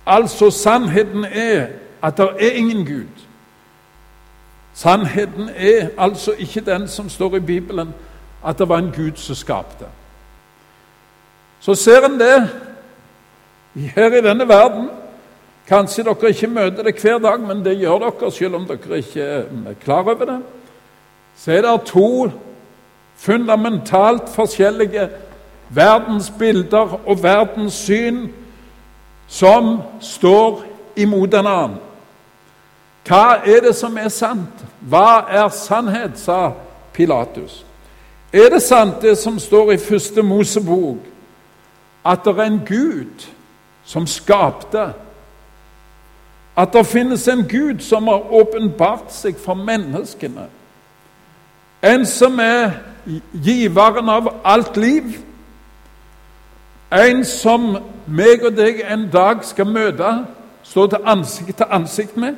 Altså, 0.05 0.49
sannheten 0.49 1.25
er 1.25 1.67
at 2.01 2.17
det 2.17 2.29
er 2.39 2.51
ingen 2.51 2.85
Gud. 2.85 3.23
Sannheten 4.73 5.49
er 5.55 5.89
altså 5.97 6.31
ikke 6.31 6.61
den 6.61 6.87
som 6.87 7.09
står 7.09 7.35
i 7.35 7.39
Bibelen, 7.39 7.93
at 8.45 8.59
det 8.59 8.69
var 8.69 8.77
en 8.77 8.93
Gud 8.95 9.15
som 9.15 9.35
skapte. 9.35 9.85
Så 11.59 11.75
ser 11.75 12.05
en 12.05 12.19
det 12.19 12.49
her 13.75 14.13
i 14.13 14.21
denne 14.21 14.47
verden. 14.47 14.89
Kanskje 15.67 16.03
dere 16.03 16.29
ikke 16.29 16.47
møter 16.47 16.83
det 16.83 16.99
hver 17.01 17.19
dag, 17.23 17.39
men 17.39 17.63
det 17.65 17.77
gjør 17.79 17.99
dere 18.03 18.31
selv 18.31 18.55
om 18.55 18.65
dere 18.67 18.97
ikke 18.99 19.21
er 19.23 19.77
klar 19.83 20.03
over 20.03 20.25
det. 20.25 20.41
Så 21.35 21.51
er 21.51 21.61
det 21.61 21.85
to 21.85 22.31
fundamentalt 23.15 24.29
forskjellige 24.29 25.09
verdensbilder 25.69 26.99
og 27.05 27.23
verdenssyn 27.23 28.27
som 29.27 29.77
står 30.01 30.63
imot 30.95 31.33
en 31.33 31.47
annen. 31.47 31.77
Hva 33.07 33.39
er 33.45 33.63
det 33.65 33.75
som 33.75 33.97
er 33.97 34.11
sant? 34.13 34.63
Hva 34.79 35.25
er 35.31 35.49
sannhet, 35.49 36.19
sa 36.19 36.53
Pilatus. 36.93 37.63
Er 38.33 38.49
det 38.49 38.61
sant, 38.61 39.01
det 39.01 39.17
som 39.17 39.39
står 39.39 39.71
i 39.71 39.77
første 39.77 40.23
Mosebok, 40.23 40.97
at 42.05 42.19
det 42.25 42.37
er 42.37 42.43
en 42.43 42.61
Gud 42.67 43.27
som 43.85 44.07
skapte? 44.07 44.93
At 46.57 46.73
det 46.73 46.85
finnes 46.85 47.27
en 47.27 47.47
Gud 47.47 47.79
som 47.79 48.07
har 48.07 48.33
åpenbart 48.33 49.13
seg 49.13 49.37
for 49.37 49.53
menneskene? 49.53 50.47
En 51.83 52.05
som 52.05 52.39
er 52.39 52.71
giveren 53.33 54.09
av 54.09 54.31
alt 54.45 54.77
liv? 54.77 55.13
En 56.93 57.25
som 57.25 57.77
meg 58.07 58.45
og 58.45 58.57
deg 58.57 58.81
en 58.89 59.05
dag 59.13 59.45
skal 59.45 59.69
møte, 59.69 60.13
stå 60.63 60.87
til 60.87 61.05
ansikt 61.05 61.57
til 61.57 61.69
ansikt 61.69 62.17
med? 62.17 62.35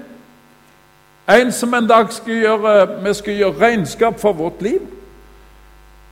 En 1.29 1.51
som 1.51 1.73
en 1.73 1.87
dag 1.87 2.11
skal 2.13 2.35
gjøre, 2.35 2.75
vi 3.03 3.13
skal 3.13 3.33
gjøre 3.39 3.59
regnskap 3.61 4.19
for 4.19 4.33
vårt 4.33 4.61
liv? 4.61 4.94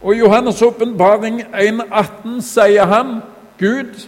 Og 0.03 0.15
I 0.15 0.19
Johannes' 0.19 0.65
åpenbaring 0.65 1.41
1,18 1.41 2.41
sier 2.41 2.85
han, 2.85 3.21
Gud, 3.59 4.07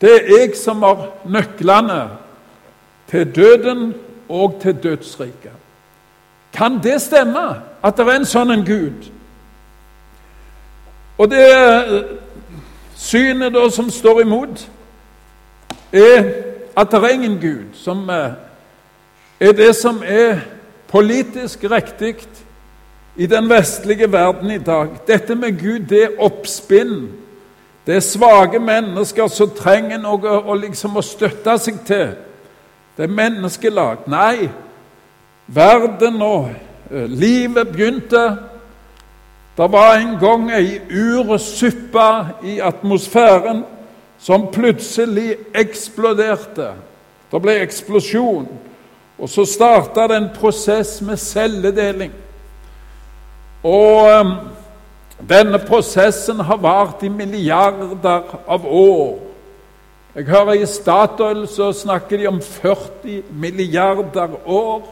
det 0.00 0.12
er 0.12 0.40
jeg 0.40 0.56
som 0.56 0.82
har 0.82 1.10
nøklene 1.24 2.08
til 3.10 3.34
døden 3.36 3.94
og 4.28 4.58
til 4.62 4.76
dødsriket. 4.82 5.52
Kan 6.52 6.80
det 6.82 7.02
stemme 7.02 7.60
at 7.82 7.96
det 7.96 8.06
er 8.06 8.16
en 8.16 8.24
sånn 8.24 8.54
en 8.54 8.64
Gud? 8.64 9.10
Og 11.18 11.30
det 11.30 11.44
synet 12.96 13.52
da 13.54 13.68
som 13.70 13.90
står 13.90 14.22
imot, 14.24 14.64
er 15.92 16.32
at 16.76 16.90
det 16.90 17.02
er 17.02 17.14
ingen 17.14 17.36
Gud, 17.40 17.74
som 17.76 18.08
eh, 18.10 18.32
er 19.40 19.52
det 19.52 19.74
som 19.76 20.02
er 20.06 20.40
politisk 20.88 21.64
riktig 21.70 22.16
i 23.16 23.26
den 23.26 23.48
vestlige 23.48 24.12
verden 24.12 24.50
i 24.50 24.58
dag. 24.58 24.88
Dette 25.06 25.34
med 25.34 25.60
Gud, 25.60 25.86
det 25.88 26.02
er 26.02 26.16
oppspinn. 26.18 27.08
Det 27.86 27.96
er 27.96 28.00
svake 28.00 28.58
mennesker 28.58 29.28
som 29.28 29.52
trenger 29.54 30.00
noe 30.00 30.38
å, 30.40 30.54
liksom, 30.56 30.96
å 30.96 31.04
støtte 31.04 31.58
seg 31.60 31.82
til. 31.86 32.14
Det 32.96 33.06
er 33.06 33.12
menneskelag. 33.12 34.06
Nei, 34.10 34.48
verden 35.46 36.22
og 36.24 36.48
uh, 36.90 37.04
livet 37.10 37.68
begynte. 37.68 38.24
Det 39.54 39.68
var 39.70 40.00
en 40.00 40.16
gang 40.18 40.48
ei 40.56 40.80
uresuppe 40.90 42.08
i 42.42 42.58
atmosfæren 42.64 43.62
som 44.18 44.48
plutselig 44.50 45.36
eksploderte. 45.54 46.72
Det 47.30 47.42
ble 47.42 47.60
eksplosjon. 47.62 48.48
Og 49.18 49.30
så 49.30 49.44
starta 49.46 50.08
det 50.10 50.16
en 50.16 50.32
prosess 50.34 50.96
med 51.04 51.20
celledeling. 51.20 52.23
Og 53.64 54.20
um, 54.20 54.32
denne 55.28 55.58
prosessen 55.58 56.40
har 56.40 56.60
vart 56.60 57.02
i 57.02 57.08
milliarder 57.08 58.34
av 58.48 58.66
år. 58.66 59.18
Jeg 60.14 60.28
hører 60.28 60.60
I 60.60 60.66
Statoil 60.66 61.46
så 61.50 61.72
snakker 61.72 62.20
de 62.20 62.28
om 62.28 62.42
40 62.42 63.22
milliarder 63.30 64.36
år. 64.46 64.82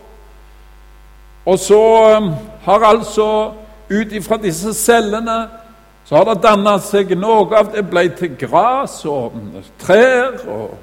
Og 1.47 1.59
så 1.59 1.83
um, 2.17 2.33
har 2.65 2.87
altså 2.87 3.53
ut 3.91 4.13
ifra 4.13 4.37
disse 4.41 4.75
cellene 4.75 5.43
så 6.05 6.17
har 6.17 6.25
det 6.27 6.43
danna 6.43 6.75
seg 6.83 7.15
noe 7.17 7.55
av 7.57 7.71
det 7.73 7.85
ble 7.89 8.09
til 8.19 8.35
gras 8.37 8.99
og 9.09 9.37
trær 9.81 10.43
og 10.51 10.75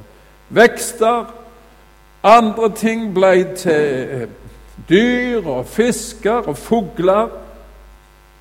vekster. 0.55 1.27
Andre 2.24 2.69
ting 2.75 3.10
ble 3.13 3.34
til 3.60 4.29
dyr 4.89 5.43
og 5.43 5.67
fisker 5.67 6.48
og 6.48 6.58
fugler. 6.58 7.27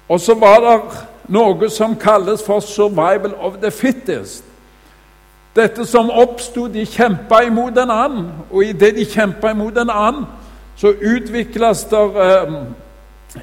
Og 0.09 0.21
så 0.21 0.35
var 0.35 0.61
det 0.61 0.81
noe 1.29 1.71
som 1.71 1.97
kalles 1.97 2.43
for 2.43 2.61
'survival 2.61 3.35
of 3.41 3.53
the 3.63 3.71
fittest'. 3.71 4.45
Dette 5.57 5.87
som 5.87 6.11
oppsto, 6.11 6.67
de 6.67 6.87
kjempa 6.87 7.41
imot 7.41 7.79
en 7.79 7.91
annen, 7.91 8.27
og 8.51 8.65
idet 8.65 8.95
de 8.95 9.05
kjempa 9.05 9.51
imot 9.51 9.79
en 9.79 9.91
annen, 9.91 10.27
så 10.77 10.89
utvikles 10.89 11.85
det 11.85 11.99
eh, 12.17 12.53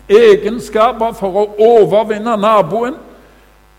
egenskaper 0.09 1.11
for 1.11 1.35
å 1.41 1.55
overvinne 1.59 2.37
naboen. 2.37 2.95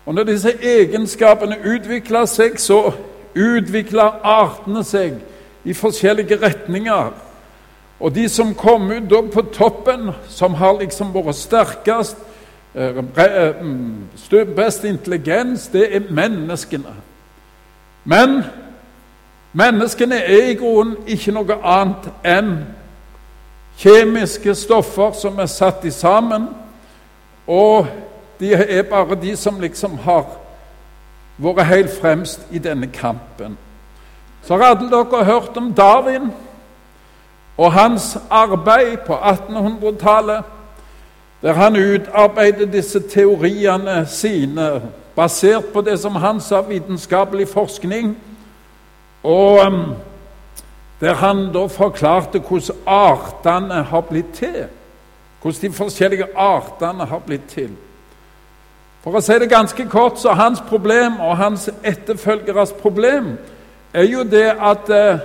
Og 0.05 0.15
når 0.15 0.23
disse 0.23 0.53
egenskapene 0.61 1.57
utvikler 1.65 2.25
seg, 2.25 2.59
så 2.59 2.91
utvikler 3.35 4.21
artene 4.23 4.83
seg 4.83 5.17
i 5.65 5.73
forskjellige 5.73 6.37
retninger. 6.41 7.09
Og 7.99 8.15
de 8.15 8.29
som 8.29 8.53
kom 8.55 8.91
ut 8.91 9.09
da 9.09 9.23
på 9.33 9.41
toppen, 9.41 10.11
som 10.29 10.53
har 10.53 10.77
liksom 10.79 11.09
vært 11.15 11.35
sterkest, 11.35 12.17
best 14.55 14.83
intelligens, 14.83 15.67
det 15.67 15.95
er 15.95 16.01
menneskene. 16.09 16.93
Men 18.03 18.43
menneskene 19.53 20.15
er 20.15 20.51
i 20.51 20.55
grunnen 20.55 20.97
ikke 21.07 21.33
noe 21.33 21.57
annet 21.63 22.09
enn 22.25 22.51
kjemiske 23.77 24.55
stoffer 24.55 25.13
som 25.17 25.39
er 25.39 25.49
satt 25.51 25.85
i 25.85 25.91
sammen, 25.91 26.47
og 27.47 27.87
de 28.39 28.53
er 28.53 28.83
bare 28.89 29.17
de 29.21 29.35
som 29.35 29.59
liksom 29.59 29.97
har 30.05 30.25
vært 31.37 31.69
helt 31.69 31.93
fremst 32.01 32.45
i 32.51 32.59
denne 32.59 32.87
kampen. 32.93 33.57
Så 34.43 34.57
har 34.57 34.75
alle 34.75 34.89
dere 34.91 35.25
hørt 35.25 35.57
om 35.57 35.73
Darwin 35.73 36.31
og 37.57 37.73
hans 37.73 38.17
arbeid 38.29 38.97
på 39.07 39.13
1800-tallet, 39.17 40.43
der 41.41 41.53
han 41.53 41.75
utarbeidet 41.75 42.73
disse 42.73 42.99
teoriene 42.99 44.05
sine 44.09 44.81
basert 45.15 45.65
på 45.73 45.81
det 45.81 45.99
som 45.99 46.15
han 46.15 46.41
sa 46.41 46.61
vitenskapelig 46.61 47.47
forskning, 47.47 48.17
og 49.23 49.65
um, 49.67 49.95
der 51.01 51.13
han 51.13 51.49
da 51.53 51.65
forklarte 51.65 52.39
hvordan 52.39 52.77
artene 52.85 53.83
har 53.83 54.01
blitt 54.01 54.33
til. 54.33 54.65
Hvordan 55.41 55.61
de 55.61 55.73
forskjellige 55.73 56.27
artene 56.35 57.05
har 57.05 57.19
blitt 57.19 57.49
til. 57.49 57.69
For 59.03 59.15
å 59.15 59.21
si 59.21 59.37
det 59.39 59.49
ganske 59.49 59.85
kort, 59.87 60.19
så 60.19 60.33
hans 60.35 60.61
problem 60.67 61.19
og 61.23 61.37
hans 61.37 61.69
etterfølgeres 61.83 62.73
problem 62.81 63.37
er 63.93 64.03
jo 64.09 64.25
det 64.27 64.49
at 64.51 64.89
eh, 64.89 65.19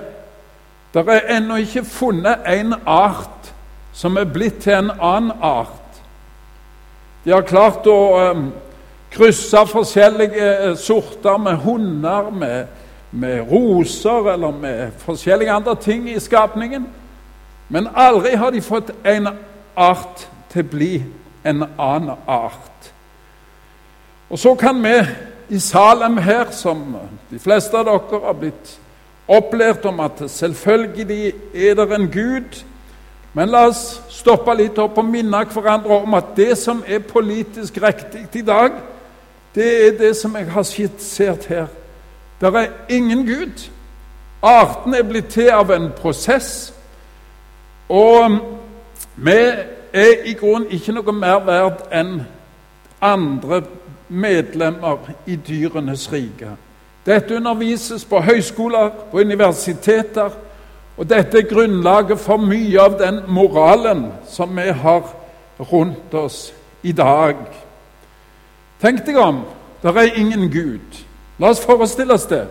det 0.94 1.02
er 1.08 1.36
ennå 1.36 1.56
ikke 1.64 1.84
funnet 1.84 2.44
en 2.46 2.74
art 2.86 3.52
som 3.92 4.16
er 4.16 4.28
blitt 4.28 4.60
til 4.62 4.76
en 4.76 4.92
annen 5.00 5.32
art. 5.40 5.81
De 7.24 7.30
har 7.30 7.46
klart 7.46 7.86
å 7.86 7.98
um, 8.32 8.46
krysse 9.12 9.60
forskjellige 9.70 10.48
eh, 10.52 10.76
sorter 10.76 11.38
med 11.38 11.60
hunder, 11.62 12.30
med, 12.30 12.66
med 13.10 13.46
roser 13.50 14.32
eller 14.32 14.52
med 14.56 14.96
forskjellige 15.04 15.52
andre 15.52 15.76
ting 15.76 16.08
i 16.10 16.20
skapningen. 16.20 16.86
Men 17.68 17.88
aldri 17.94 18.34
har 18.36 18.50
de 18.50 18.60
fått 18.60 18.90
en 19.04 19.28
art 19.76 20.26
til 20.52 20.64
å 20.64 20.70
bli 20.72 20.92
en 21.44 21.64
annen 21.78 22.16
art. 22.26 22.92
Og 24.32 24.38
så 24.38 24.54
kan 24.54 24.80
vi 24.82 24.96
i 25.52 25.60
Salem 25.60 26.16
her, 26.16 26.50
som 26.50 26.96
de 27.30 27.38
fleste 27.38 27.76
av 27.76 27.84
dere 27.88 28.20
har 28.24 28.36
blitt 28.40 28.76
opplært 29.28 29.84
om 29.88 30.00
at 30.00 30.22
selvfølgelig 30.32 31.32
er 31.54 31.76
det 31.76 31.88
en 31.92 32.08
Gud. 32.12 32.62
Men 33.34 33.48
la 33.48 33.66
oss 33.70 34.00
stoppe 34.12 34.54
litt 34.56 34.78
opp 34.78 34.98
og 35.00 35.08
minne 35.08 35.44
hverandre 35.48 36.02
om 36.04 36.16
at 36.18 36.34
det 36.36 36.56
som 36.60 36.82
er 36.86 37.04
politisk 37.06 37.78
riktig 37.80 38.26
i 38.36 38.44
dag, 38.44 38.76
det 39.54 39.68
er 39.86 39.98
det 39.98 40.16
som 40.16 40.36
jeg 40.36 40.50
har 40.52 40.66
skissert 40.68 41.46
her. 41.48 41.66
Det 42.40 42.54
er 42.54 42.68
ingen 42.88 43.26
Gud. 43.26 43.68
Arten 44.42 44.94
er 44.94 45.02
blitt 45.02 45.30
til 45.32 45.48
av 45.54 45.70
en 45.70 45.90
prosess. 45.96 46.72
Og 47.88 48.38
vi 49.16 49.38
er 49.92 50.24
i 50.24 50.34
grunnen 50.34 50.70
ikke 50.72 50.94
noe 50.96 51.12
mer 51.14 51.40
verd 51.46 51.84
enn 51.92 52.22
andre 53.00 53.62
medlemmer 54.08 55.12
i 55.26 55.36
dyrenes 55.36 56.08
rike. 56.12 56.56
Dette 57.06 57.36
undervises 57.36 58.04
på 58.04 58.20
høyskoler, 58.20 58.90
på 59.10 59.20
universiteter, 59.20 60.30
Og 60.96 61.08
dette 61.08 61.38
er 61.38 61.48
grunnlaget 61.48 62.20
for 62.20 62.36
mye 62.36 62.80
av 62.80 62.98
den 63.00 63.22
moralen 63.28 64.06
som 64.28 64.56
vi 64.56 64.68
har 64.70 65.06
rundt 65.58 66.14
oss 66.14 66.52
i 66.82 66.92
dag. 66.92 67.36
Tenk 68.82 69.06
deg 69.06 69.16
om. 69.16 69.44
Det 69.82 69.96
er 69.96 70.18
ingen 70.18 70.50
Gud. 70.50 71.00
La 71.38 71.50
oss 71.50 71.62
forestille 71.64 72.14
oss 72.14 72.28
det. 72.30 72.44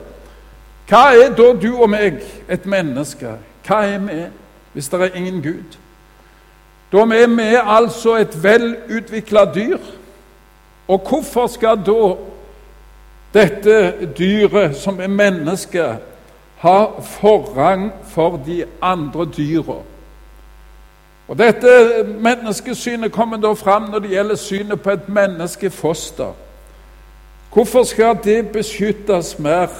Hva 0.89 1.11
er 1.15 1.31
da 1.35 1.53
du 1.55 1.69
og 1.77 1.89
meg, 1.91 2.19
et 2.51 2.65
menneske? 2.65 3.37
Hva 3.67 3.83
er 3.87 4.01
vi 4.03 4.19
hvis 4.73 4.89
det 4.89 5.01
er 5.01 5.15
ingen 5.15 5.41
Gud? 5.43 5.77
Da 6.91 7.05
er 7.15 7.27
vi 7.27 7.47
altså 7.55 8.17
et 8.19 8.43
velutvikla 8.43 9.45
dyr. 9.55 9.77
Og 10.87 11.07
hvorfor 11.07 11.47
skal 11.47 11.79
da 11.85 12.15
dette 13.33 14.07
dyret, 14.17 14.75
som 14.75 14.99
er 14.99 15.07
menneske, 15.07 15.85
ha 16.61 17.01
forrang 17.01 17.91
for 18.03 18.39
de 18.45 18.65
andre 18.81 19.25
dyra? 19.37 19.81
Og 21.27 21.37
Dette 21.37 21.67
menneskesynet 22.19 23.11
kommer 23.11 23.37
da 23.37 23.53
fram 23.53 23.89
når 23.89 23.99
det 23.99 24.09
gjelder 24.09 24.35
synet 24.35 24.81
på 24.81 24.91
et 24.91 25.09
menneskefoster. 25.09 26.33
Hvorfor 27.53 27.83
skal 27.83 28.17
det 28.23 28.49
beskyttes 28.49 29.39
mer 29.39 29.71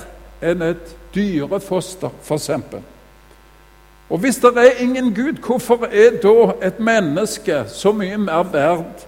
enn 0.42 0.62
et 0.62 0.96
dyrefoster, 1.16 2.10
f.eks.? 2.24 2.50
Og 4.10 4.20
hvis 4.20 4.38
det 4.38 4.58
er 4.58 4.80
ingen 4.80 5.16
Gud, 5.16 5.34
hvorfor 5.46 5.86
er 5.92 6.18
da 6.24 6.68
et 6.68 6.80
menneske 6.80 7.64
så 7.68 7.92
mye 7.92 8.18
mer 8.18 8.44
verd 8.44 9.06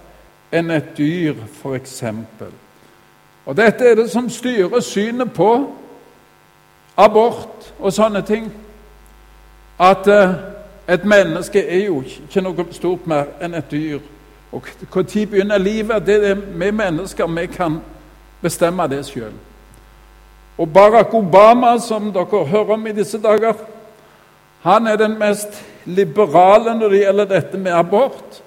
enn 0.52 0.70
et 0.70 0.94
dyr, 0.98 1.34
f.eks.? 1.62 2.04
Og 3.46 3.56
dette 3.56 3.84
er 3.84 3.94
det 3.94 4.10
som 4.10 4.30
styrer 4.30 4.80
synet 4.80 5.32
på 5.32 5.50
abort 6.96 7.74
og 7.78 7.92
sånne 7.92 8.22
ting. 8.22 8.52
At 9.78 10.06
uh, 10.08 10.34
et 10.88 11.04
menneske 11.04 11.62
er 11.66 11.86
jo 11.86 12.02
ikke 12.02 12.44
noe 12.44 12.66
stort 12.70 13.06
mer 13.06 13.32
enn 13.42 13.54
et 13.54 13.70
dyr. 13.70 13.98
Og 14.52 14.68
Når 14.94 15.26
begynner 15.26 15.58
livet? 15.58 16.06
Det 16.06 16.30
er 16.30 16.34
vi 16.34 16.70
mennesker 16.70 17.26
vi 17.26 17.46
kan 17.46 17.80
bestemme 18.42 18.86
det 18.88 19.06
sjøl. 19.06 19.32
Og 20.58 20.72
Barack 20.72 21.14
Obama, 21.14 21.78
som 21.78 22.12
dere 22.12 22.44
hører 22.46 22.72
om 22.72 22.86
i 22.86 22.92
disse 22.92 23.18
dager, 23.18 23.54
han 24.62 24.86
er 24.86 24.96
den 24.96 25.18
mest 25.18 25.64
liberale 25.84 26.78
når 26.78 26.88
det 26.88 27.00
gjelder 27.00 27.24
dette 27.24 27.58
med 27.58 27.72
abort. 27.72 28.42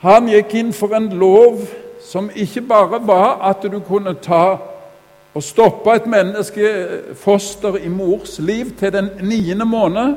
Han 0.00 0.28
gikk 0.28 0.54
inn 0.54 0.72
for 0.72 0.94
en 0.96 1.08
lov 1.08 1.64
som 2.04 2.30
ikke 2.34 2.60
bare 2.60 3.00
var 3.06 3.40
at 3.48 3.64
du 3.72 3.80
kunne 3.80 4.14
ta 4.14 4.58
og 5.34 5.42
stoppe 5.42 5.94
et 5.94 6.06
menneskefoster 6.10 7.76
i 7.84 7.88
mors 7.88 8.38
liv 8.38 8.72
til 8.78 8.92
den 8.92 9.10
niende 9.22 9.64
måned, 9.64 10.14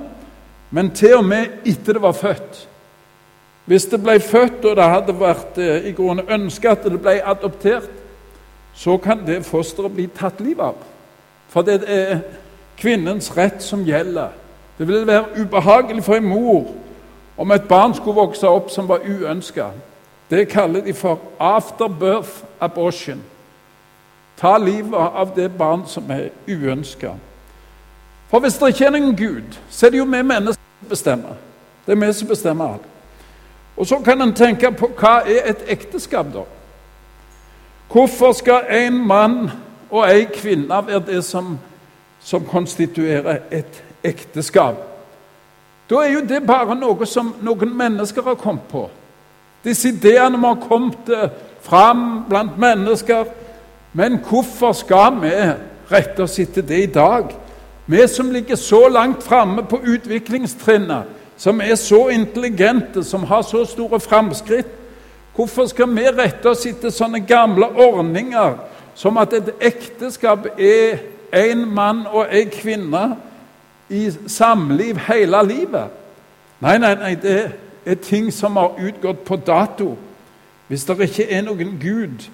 men 0.71 0.91
til 0.91 1.19
og 1.19 1.25
med 1.25 1.65
etter 1.65 1.93
det 1.93 2.01
var 2.01 2.15
født. 2.17 2.67
Hvis 3.65 3.85
det 3.85 4.01
ble 4.03 4.19
født, 4.19 4.65
og 4.65 4.75
det 4.75 4.83
hadde 4.83 5.19
vært 5.19 5.57
eh, 5.61 5.85
i 5.87 5.91
grunnen 5.95 6.29
ønska 6.29 6.73
at 6.73 6.83
det 6.83 6.99
ble 7.01 7.19
adoptert, 7.23 7.91
så 8.75 8.97
kan 8.97 9.21
det 9.27 9.45
fosteret 9.45 9.93
bli 9.93 10.07
tatt 10.17 10.41
livet 10.41 10.73
av. 10.73 10.79
For 11.53 11.61
det 11.61 11.83
er 11.87 12.23
kvinnens 12.77 13.29
rett 13.37 13.61
som 13.63 13.85
gjelder. 13.85 14.33
Det 14.77 14.87
ville 14.87 15.07
være 15.07 15.43
ubehagelig 15.43 16.03
for 16.03 16.17
en 16.17 16.27
mor 16.27 16.73
om 17.37 17.51
et 17.51 17.67
barn 17.69 17.93
skulle 17.93 18.17
vokse 18.17 18.49
opp 18.49 18.71
som 18.73 18.89
var 18.89 19.05
uønska. 19.05 19.69
Det 20.29 20.47
kaller 20.49 20.81
de 20.81 20.93
for 20.93 21.21
afterbirth 21.39 22.43
abortion. 22.59 23.21
Ta 24.43 24.57
livet 24.57 24.93
av 24.93 25.29
det 25.35 25.51
barn 25.55 25.85
som 25.87 26.09
er 26.11 26.33
uønska. 26.47 27.13
For 28.27 28.43
hvis 28.43 28.57
det 28.59 28.73
ikke 28.73 28.85
er 28.85 28.91
noen 28.91 29.13
Gud, 29.15 29.55
så 29.71 29.85
er 29.85 29.93
det 29.93 30.01
jo 30.01 30.07
vi 30.09 30.19
mennesker 30.19 30.59
som 30.81 30.89
bestemmer. 30.89 31.37
Det 31.85 31.93
er 31.95 31.99
vi 32.01 32.09
som 32.13 32.27
bestemmer 32.27 32.73
alt. 32.73 32.89
Og 33.77 33.87
så 33.87 33.99
kan 34.03 34.21
en 34.21 34.33
tenke 34.35 34.71
på 34.75 34.89
hva 34.99 35.21
er 35.23 35.47
et 35.53 35.63
ekteskap, 35.71 36.27
da? 36.33 36.43
Hvorfor 37.93 38.33
skal 38.35 38.67
en 38.69 38.97
mann 39.07 39.51
og 39.89 40.03
ei 40.09 40.25
kvinne 40.27 40.81
være 40.87 40.99
det 41.07 41.21
som, 41.23 41.55
som 42.19 42.43
konstituerer 42.45 43.45
et 43.51 43.79
ekteskap? 44.03 44.75
Da 45.89 46.01
er 46.03 46.17
jo 46.17 46.25
det 46.27 46.41
bare 46.47 46.75
noe 46.75 47.07
som 47.07 47.31
noen 47.41 47.71
mennesker 47.77 48.27
har 48.27 48.35
kommet 48.35 48.67
på. 48.71 48.89
Disse 49.63 49.93
ideene 49.95 50.41
har 50.43 50.59
kommet 50.67 51.31
fram 51.61 52.25
blant 52.29 52.59
mennesker. 52.59 53.23
Men 53.93 54.17
hvorfor 54.17 54.71
skal 54.73 55.21
vi 55.21 55.31
rette 55.91 56.23
oss 56.23 56.39
etter 56.39 56.61
det 56.65 56.83
i 56.83 56.91
dag? 56.91 57.35
Vi 57.85 58.07
som 58.07 58.31
ligger 58.31 58.55
så 58.55 58.87
langt 58.89 59.23
framme 59.23 59.63
på 59.63 59.81
utviklingstrinnet, 59.83 61.03
som 61.37 61.61
er 61.61 61.75
så 61.75 62.07
intelligente, 62.07 63.03
som 63.03 63.23
har 63.23 63.41
så 63.41 63.65
store 63.65 63.99
framskritt, 63.99 64.67
hvorfor 65.35 65.65
skal 65.65 65.89
vi 65.95 66.07
rette 66.09 66.49
oss 66.49 66.65
etter 66.65 66.93
sånne 66.93 67.23
gamle 67.27 67.67
ordninger 67.67 68.55
som 68.95 69.17
at 69.17 69.33
et 69.33 69.49
ekteskap 69.61 70.47
er 70.57 71.01
en 71.33 71.65
mann 71.73 72.05
og 72.07 72.29
en 72.31 72.53
kvinne 72.53 73.03
i 73.89 74.07
samliv 74.27 75.01
hele 75.09 75.41
livet? 75.47 75.99
Nei, 76.61 76.77
nei, 76.77 76.93
nei, 76.95 77.15
det 77.15 77.39
er 77.85 77.99
ting 77.99 78.31
som 78.33 78.55
har 78.57 78.77
utgått 78.79 79.25
på 79.25 79.35
dato. 79.35 79.97
Hvis 80.67 80.85
det 80.85 80.99
ikke 81.09 81.27
er 81.29 81.43
noen 81.43 81.75
Gud 81.81 82.29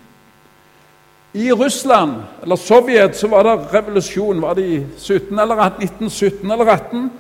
i 1.33 1.51
Russland, 1.51 2.11
eller 2.43 2.55
Sovjet, 2.55 3.15
så 3.15 3.27
var 3.27 3.43
det 3.43 3.73
revolusjon. 3.73 4.41
Var 4.41 4.53
det 4.53 4.65
i 4.65 4.85
17 4.97 5.39
eller 5.39 5.55
18, 5.55 5.83
1917 5.83 6.51
eller 6.51 6.65
18? 6.65 7.11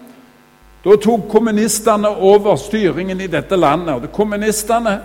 Da 0.85 0.95
tok 0.95 1.27
kommunistene 1.29 2.09
over 2.09 2.55
styringen 2.55 3.21
i 3.21 3.27
dette 3.27 3.55
landet. 3.55 3.95
og 3.95 4.11
Kommunistene 4.11 4.99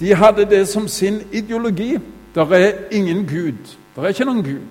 de 0.00 0.14
hadde 0.14 0.44
det 0.44 0.68
som 0.68 0.88
sin 0.88 1.20
ideologi. 1.32 1.98
Det 2.34 2.52
er 2.52 2.72
ingen 2.90 3.26
Gud. 3.26 3.76
Det 3.96 4.04
er 4.04 4.08
ikke 4.08 4.24
noen 4.24 4.42
Gud. 4.42 4.68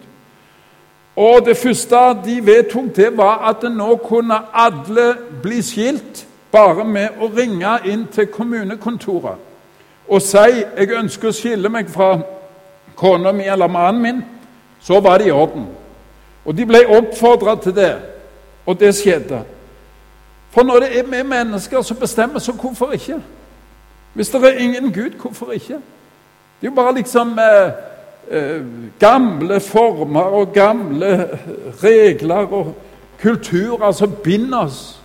Og 1.16 1.46
Det 1.46 1.58
første 1.58 1.96
de 2.26 2.46
vedtok, 2.46 2.96
det 2.96 3.18
var 3.18 3.50
at 3.50 3.72
nå 3.72 3.96
kunne 3.96 4.36
alle 4.54 5.16
bli 5.42 5.62
skilt 5.62 6.28
bare 6.52 6.86
med 6.86 7.08
å 7.22 7.30
ringe 7.38 7.78
inn 7.86 8.08
til 8.12 8.28
kommunekontoret 8.28 9.36
og 10.08 10.22
si 10.22 10.38
'Jeg 10.38 10.92
ønsker 10.92 11.28
å 11.28 11.32
skille 11.32 11.70
meg 11.70 11.90
fra 11.90 12.20
kona 12.96 13.32
mi 13.32 13.44
eller 13.44 13.68
mannen 13.68 14.02
min, 14.02 14.22
så 14.80 15.00
var 15.00 15.18
det 15.18 15.28
i 15.28 15.32
orden. 15.32 15.68
Og 16.46 16.58
de 16.58 16.66
ble 16.66 16.86
oppfordra 16.88 17.56
til 17.62 17.76
det, 17.76 17.96
og 18.66 18.80
det 18.80 18.96
skjedde. 18.96 19.44
For 20.52 20.64
når 20.64 20.80
det 20.80 21.00
er 21.00 21.04
vi 21.04 21.24
mennesker 21.24 21.82
som 21.82 21.98
bestemmer, 21.98 22.40
så 22.40 22.52
hvorfor 22.52 22.92
ikke? 22.92 23.22
Hvis 24.14 24.30
det 24.30 24.44
er 24.44 24.60
ingen 24.60 24.94
Gud, 24.94 25.10
hvorfor 25.22 25.52
ikke? 25.52 25.74
Det 26.62 26.68
er 26.68 26.72
jo 26.72 26.76
bare 26.76 26.96
liksom 26.96 27.40
eh, 27.40 27.72
eh, 28.38 28.62
gamle 29.00 29.60
former 29.60 30.22
og 30.22 30.54
gamle 30.54 31.40
regler 31.84 32.54
og 32.54 32.76
kulturer 33.22 33.92
som 33.92 34.16
binder 34.24 34.58
oss. 34.58 35.02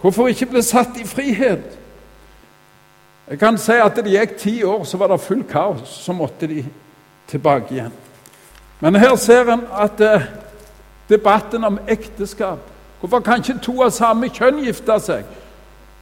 Hvorfor 0.00 0.28
ikke 0.28 0.46
bli 0.46 0.62
satt 0.62 0.96
i 1.00 1.06
frihet? 1.06 1.78
Jeg 3.30 3.38
kan 3.38 3.58
si 3.58 3.72
at 3.72 3.96
det 3.96 4.10
gikk 4.10 4.36
ti 4.38 4.62
år, 4.62 4.84
så 4.84 4.98
var 4.98 5.12
det 5.12 5.20
full 5.20 5.44
kaos. 5.48 5.88
Så 5.88 6.12
måtte 6.12 6.46
de 6.46 6.64
tilbake 7.32 7.74
igjen. 7.74 7.94
Men 8.82 8.98
her 9.00 9.16
ser 9.16 9.48
en 9.52 9.64
at 9.72 10.00
eh, 10.00 10.28
debatten 11.08 11.64
om 11.64 11.80
ekteskap 11.88 12.68
Hvorfor 13.02 13.20
kan 13.20 13.40
ikke 13.42 13.58
to 13.58 13.80
av 13.82 13.90
samme 13.90 14.28
kjønn 14.30 14.60
gifte 14.62 14.94
seg? 15.02 15.24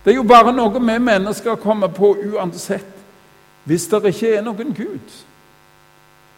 Det 0.04 0.12
er 0.12 0.18
jo 0.18 0.24
bare 0.28 0.52
noe 0.52 0.76
vi 0.76 0.98
mennesker 1.00 1.56
kommer 1.56 1.88
på 1.88 2.10
uansett. 2.28 2.84
Hvis 3.64 3.86
det 3.88 4.02
ikke 4.10 4.34
er 4.36 4.42
noen 4.44 4.74
Gud, 4.76 5.14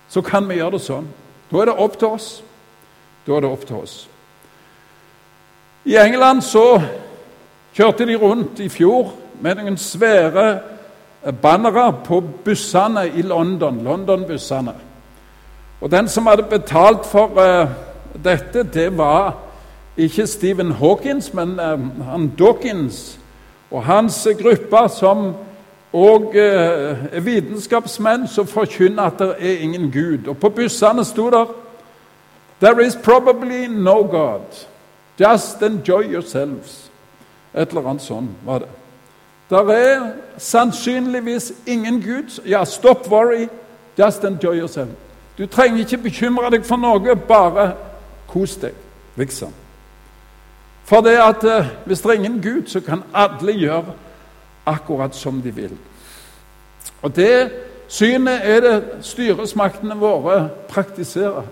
så 0.09 0.23
kan 0.23 0.47
vi 0.47 0.61
gjøre 0.61 0.77
det 0.77 0.85
sånn. 0.85 1.09
Da 1.51 1.59
er 1.59 1.67
det 1.67 1.75
opp 1.83 1.99
til 1.99 2.15
oss. 2.15 2.29
Da 3.27 3.35
er 3.35 3.43
det 3.43 3.51
opp 3.51 3.67
til 3.67 3.77
oss. 3.81 3.97
I 5.85 5.99
England 5.99 6.47
så 6.47 6.79
kjørte 7.75 8.07
de 8.07 8.17
rundt 8.23 8.63
i 8.63 8.69
fjor 8.71 9.17
med 9.43 9.59
noen 9.59 9.79
svære 9.83 10.47
bannere 11.43 11.93
på 12.05 12.21
bussene 12.45 13.07
i 13.09 13.23
London, 13.23 13.81
London-bussene. 13.85 14.75
Og 15.81 15.91
den 15.91 16.09
som 16.09 16.27
hadde 16.27 16.43
betalt 16.43 17.07
for 17.07 17.31
uh, 17.39 17.69
dette, 18.25 18.63
det 18.63 18.99
var 18.99 19.37
ikke 19.97 20.27
Stephen 20.27 20.73
Hawkins, 20.73 21.35
men 21.35 21.61
uh, 21.61 22.05
han 22.11 22.33
Dawkins 22.39 23.19
og 23.71 23.85
hans 23.85 24.29
gruppe, 24.43 24.89
som 24.99 25.33
òg 25.93 26.35
uh, 26.35 27.25
vitenskapsmenn 27.25 28.29
som 28.29 28.47
forkynner 28.47 29.11
at 29.11 29.19
det 29.19 29.35
er 29.39 29.63
ingen 29.63 29.91
Gud. 29.93 30.29
Og 30.29 30.37
på 30.37 30.49
bussene 30.49 31.05
sto 31.05 31.31
det 31.31 31.47
There 32.63 32.87
is 32.87 32.97
probably 32.97 33.67
no 33.67 34.03
God. 34.03 34.67
Just 35.19 35.63
enjoy 35.63 36.03
yourselves. 36.03 36.91
Et 37.55 37.69
eller 37.69 37.89
annet 37.91 38.03
sånt 38.03 38.31
var 38.47 38.59
det. 38.59 38.69
Der 39.53 39.69
er 39.69 40.13
sannsynligvis 40.39 41.53
ingen 41.67 42.03
Gud. 42.03 42.49
Ja, 42.49 42.65
stop 42.65 43.11
worry. 43.11 43.49
Just 43.99 44.25
enjoy 44.25 44.59
yourself. 44.59 44.89
Du 45.39 45.47
trenger 45.47 45.79
ikke 45.79 45.99
bekymre 45.99 46.49
deg 46.51 46.65
for 46.65 46.81
noe, 46.81 47.17
bare 47.17 47.73
kos 48.29 48.55
deg, 48.57 48.73
liksom. 49.17 49.53
For 50.89 51.05
det 51.05 51.19
at 51.21 51.45
eh, 51.45 51.69
hvis 51.85 52.01
det 52.01 52.11
er 52.11 52.21
ingen 52.21 52.41
Gud, 52.43 52.67
så 52.67 52.81
kan 52.81 53.03
alle 53.15 53.53
gjøre 53.53 53.93
akkurat 54.67 55.17
som 55.17 55.43
de 55.43 55.53
vil. 55.55 55.77
Og 57.03 57.17
det 57.17 57.53
synet 57.89 58.41
er 58.49 58.61
det 58.61 58.77
styresmaktene 59.05 59.99
våre 60.01 60.49
praktiserer. 60.69 61.45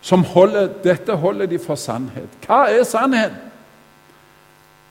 Som 0.00 0.24
holder, 0.24 0.68
dette 0.84 1.12
holder 1.12 1.46
de 1.46 1.58
for 1.58 1.74
sannhet. 1.74 2.40
Hva 2.46 2.66
er 2.72 2.84
sannhet? 2.88 3.36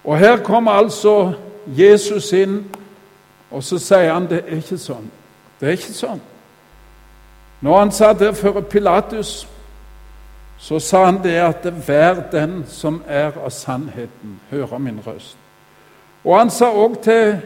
Og 0.03 0.17
her 0.17 0.37
kommer 0.37 0.71
altså 0.71 1.33
Jesus 1.67 2.33
inn, 2.33 2.65
og 3.51 3.63
så 3.63 3.79
sier 3.79 4.13
han 4.13 4.29
det 4.29 4.43
er 4.43 4.61
ikke 4.61 4.77
sånn. 4.77 5.09
Det 5.59 5.67
er 5.67 5.77
ikke 5.77 5.95
sånn. 5.95 6.21
Når 7.61 7.79
han 7.79 7.91
sa 7.91 8.13
det 8.13 8.35
for 8.37 8.61
Pilatus, 8.61 9.47
så 10.57 10.79
sa 10.79 11.05
han 11.05 11.23
det 11.23 11.35
at 11.35 11.65
'vær 11.65 12.29
den 12.31 12.65
som 12.67 13.03
er 13.07 13.31
av 13.45 13.49
sannheten, 13.49 14.39
hører 14.49 14.77
min 14.77 14.99
røst. 15.07 15.37
Og 16.23 16.39
han 16.39 16.49
sa 16.49 16.65
òg 16.65 17.01
til 17.01 17.41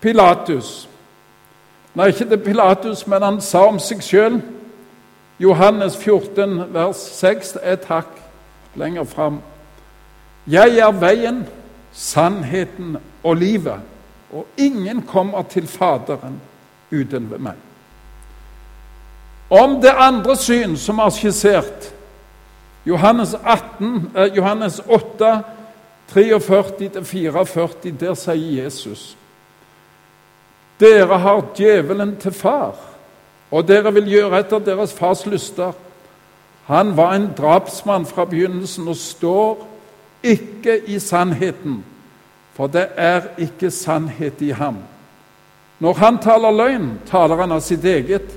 Pilatus 0.00 0.88
Nei, 1.94 2.06
ikke 2.06 2.28
til 2.28 2.38
Pilatus, 2.38 3.06
men 3.06 3.22
han 3.22 3.40
sa 3.40 3.58
om 3.66 3.78
seg 3.78 4.02
sjøl 4.02 4.42
Johannes 5.40 5.96
14, 5.96 6.74
vers 6.74 6.96
6, 6.96 7.56
et 7.62 7.84
hakk 7.84 8.10
lenger 8.74 9.04
fram. 9.04 9.40
Jeg 10.46 10.78
er 10.78 10.90
veien, 10.90 11.46
sannheten 11.92 12.96
og 13.22 13.36
livet, 13.36 13.80
og 14.32 14.46
ingen 14.56 15.02
kommer 15.02 15.42
til 15.42 15.66
Faderen 15.66 16.40
uten 16.92 17.30
ved 17.30 17.38
meg. 17.38 17.54
Om 19.50 19.80
det 19.80 19.92
andre 19.96 20.36
syn 20.36 20.76
som 20.76 20.98
er 20.98 21.10
skissert, 21.10 21.94
Johannes, 22.86 23.34
18, 23.34 24.10
eh, 24.16 24.36
Johannes 24.36 24.80
8, 24.86 25.42
43-44, 26.08 27.90
der 28.00 28.14
sier 28.14 28.62
Jesus 28.62 29.16
Dere 30.80 31.18
har 31.18 31.42
djevelen 31.56 32.16
til 32.16 32.32
far, 32.32 32.74
og 33.50 33.68
dere 33.68 33.92
vil 33.92 34.06
gjøre 34.12 34.38
etter 34.38 34.58
deres 34.62 34.92
fars 34.94 35.26
lyster. 35.26 35.72
Han 36.68 36.96
var 36.96 37.14
en 37.16 37.32
drapsmann 37.36 38.06
fra 38.06 38.24
begynnelsen 38.24 38.88
og 38.88 38.96
står 38.96 39.66
ikke 40.22 40.78
i 40.86 40.98
sannheten, 40.98 41.84
for 42.58 42.66
det 42.66 42.88
er 42.98 43.28
ikke 43.38 43.70
sannhet 43.70 44.42
i 44.42 44.50
ham. 44.50 44.80
Når 45.78 45.94
han 45.94 46.18
taler 46.18 46.50
løgn, 46.50 46.88
taler 47.06 47.38
han 47.38 47.54
av 47.54 47.62
sitt 47.62 47.84
eget, 47.86 48.32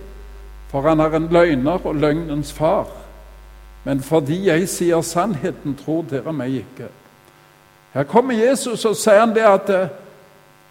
for 0.70 0.86
han 0.86 1.02
er 1.02 1.16
en 1.18 1.26
løgner 1.34 1.82
og 1.82 1.96
løgnens 1.96 2.54
far. 2.54 2.86
Men 3.84 4.04
fordi 4.06 4.46
jeg 4.46 4.70
sier 4.70 5.02
sannheten, 5.02 5.74
tror 5.76 6.06
dere 6.10 6.34
meg 6.34 6.62
ikke. 6.62 6.92
Her 7.96 8.06
kommer 8.06 8.38
Jesus 8.38 8.86
og 8.86 8.96
sier 8.96 9.24
han 9.24 9.34
det 9.34 9.48
at 9.48 9.74
eh, 9.74 9.90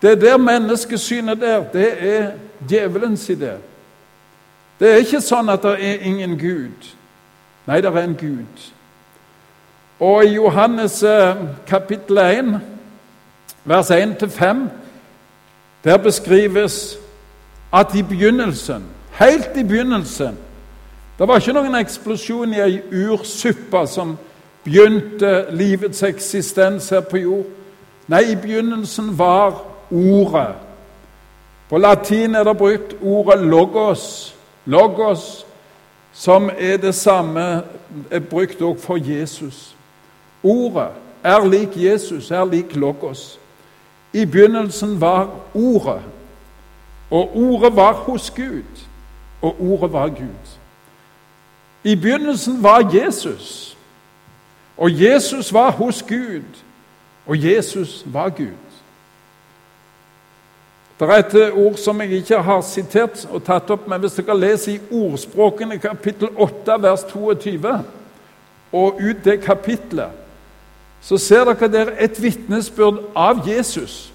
det 0.00 0.14
der 0.22 0.38
menneskesynet 0.38 1.40
der, 1.40 1.64
det 1.72 1.90
er 1.98 2.30
djevelens 2.68 3.26
idé. 3.30 3.58
Det 4.80 4.88
er 4.88 5.02
ikke 5.02 5.20
sånn 5.20 5.50
at 5.52 5.66
det 5.66 5.74
er 5.84 6.06
ingen 6.06 6.38
Gud. 6.38 6.94
Nei, 7.66 7.82
det 7.82 7.90
er 7.90 7.98
en 8.06 8.16
Gud. 8.16 8.70
Og 10.00 10.24
i 10.24 10.36
Johannes 10.38 11.02
eh, 11.02 11.42
kapittel 11.66 12.22
1, 12.22 12.54
vers 13.64 13.90
1-5, 13.90 14.56
der 15.84 15.96
beskrives 15.96 16.98
at 17.72 17.94
i 17.94 18.02
begynnelsen, 18.02 18.84
helt 19.10 19.50
i 19.56 19.62
begynnelsen 19.62 20.38
Det 21.18 21.28
var 21.28 21.36
ikke 21.36 21.52
noen 21.52 21.74
eksplosjon 21.76 22.54
i 22.56 22.60
ei 22.64 22.78
ursuppe 23.04 23.82
som 23.86 24.14
begynte 24.64 25.50
livets 25.52 26.00
eksistens 26.08 26.86
her 26.88 27.02
på 27.04 27.20
jord. 27.20 27.50
Nei, 28.08 28.22
i 28.32 28.36
begynnelsen 28.40 29.10
var 29.18 29.58
Ordet. 29.90 30.54
På 31.68 31.78
latin 31.78 32.34
er 32.34 32.44
det 32.44 32.56
brukt 32.56 32.96
ordet 33.02 33.40
'logos'. 33.40 34.34
Logos, 34.64 35.46
som 36.12 36.50
er 36.58 36.76
det 36.76 36.94
samme, 36.94 37.62
er 38.10 38.20
brukt 38.20 38.62
også 38.62 38.82
for 38.82 38.96
Jesus. 38.96 39.76
Ordet 40.42 40.88
er 41.24 41.48
lik 41.48 41.68
Jesus, 41.74 42.30
er 42.30 42.44
lik 42.44 42.76
logos. 42.76 43.38
I 44.12 44.24
begynnelsen 44.26 45.00
var 45.00 45.30
Ordet, 45.54 46.02
og 47.10 47.36
Ordet 47.36 47.76
var 47.76 47.92
hos 47.92 48.30
Gud, 48.30 48.86
og 49.42 49.56
Ordet 49.60 49.92
var 49.92 50.08
Gud. 50.08 50.58
I 51.84 51.96
begynnelsen 51.96 52.62
var 52.62 52.90
Jesus, 52.94 53.76
og 54.76 55.02
Jesus 55.02 55.52
var 55.52 55.70
hos 55.70 56.02
Gud, 56.02 56.42
og 57.26 57.44
Jesus 57.44 58.04
var 58.06 58.28
Gud. 58.28 58.70
Det 61.00 61.08
er 61.08 61.16
et 61.16 61.52
ord 61.52 61.74
som 61.74 62.00
jeg 62.00 62.10
ikke 62.10 62.42
har 62.42 62.60
sitert 62.60 63.22
og 63.32 63.40
tatt 63.44 63.70
opp, 63.72 63.86
men 63.88 64.02
hvis 64.02 64.18
dere 64.18 64.34
leser 64.36 64.74
i 64.74 64.80
Ordspråkene 64.92 65.78
kapittel 65.80 66.28
8, 66.36 66.76
vers 66.82 67.04
22, 67.08 67.70
og 68.72 69.00
ut 69.00 69.22
det 69.24 69.38
kapitlet, 69.40 70.19
så 71.00 71.18
ser 71.18 71.44
dere 71.44 71.68
der 71.72 71.92
et 71.98 72.22
vitnesbyrd 72.22 73.02
av 73.16 73.44
Jesus 73.48 74.10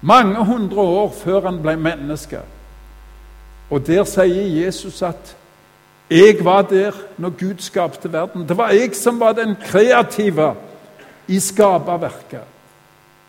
mange 0.00 0.44
hundre 0.44 0.80
år 0.80 1.14
før 1.24 1.40
han 1.48 1.58
ble 1.62 1.76
menneske. 1.76 2.40
Og 3.70 3.86
der 3.86 4.04
sier 4.04 4.64
Jesus 4.64 5.02
at 5.02 5.36
'Jeg 6.10 6.44
var 6.44 6.62
der 6.62 6.92
når 7.18 7.30
Gud 7.30 7.58
skapte 7.58 8.08
verden'. 8.08 8.48
Det 8.48 8.56
var 8.56 8.70
jeg 8.70 8.94
som 8.94 9.20
var 9.20 9.32
den 9.32 9.56
kreative 9.64 10.54
i 11.28 11.40
skaperverket. 11.40 12.40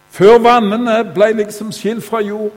Før 0.09 0.37
vannene 0.37 1.11
ble 1.13 1.33
liksom 1.33 1.71
skilt 1.71 2.03
fra 2.03 2.21
jord, 2.21 2.51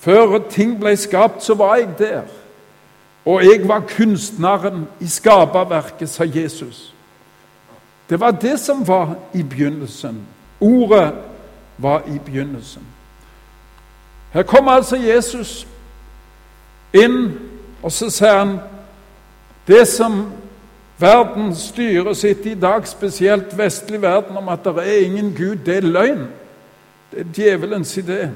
før 0.00 0.38
ting 0.50 0.80
ble 0.80 0.96
skapt, 0.96 1.42
så 1.42 1.54
var 1.54 1.76
jeg 1.76 1.88
der. 1.98 2.22
Og 3.24 3.44
jeg 3.44 3.68
var 3.68 3.80
kunstneren 3.80 4.88
i 5.00 5.06
skaperverket, 5.06 6.08
sa 6.08 6.24
Jesus. 6.24 6.93
Det 8.10 8.20
var 8.20 8.30
det 8.30 8.60
som 8.60 8.88
var 8.88 9.14
i 9.34 9.42
begynnelsen. 9.42 10.26
Ordet 10.60 11.12
var 11.78 12.02
i 12.06 12.18
begynnelsen. 12.18 12.82
Her 14.32 14.42
kommer 14.42 14.72
altså 14.72 14.96
Jesus 14.96 15.66
inn, 16.92 17.38
og 17.82 17.92
så 17.92 18.10
sier 18.10 18.38
han 18.38 18.56
det 19.66 19.86
som 19.88 20.24
verden 20.98 21.54
styrer 21.56 22.12
sitt 22.12 22.46
i 22.46 22.54
dag, 22.54 22.86
spesielt 22.88 23.58
vestlig 23.58 24.02
verden, 24.02 24.36
om 24.36 24.48
at 24.48 24.64
det 24.64 24.82
er 24.82 25.06
ingen 25.06 25.34
Gud, 25.36 25.56
det 25.66 25.76
er 25.76 25.86
løgn. 25.86 26.26
Det 27.10 27.20
er 27.20 27.32
djevelens 27.36 27.96
idé. 27.98 28.28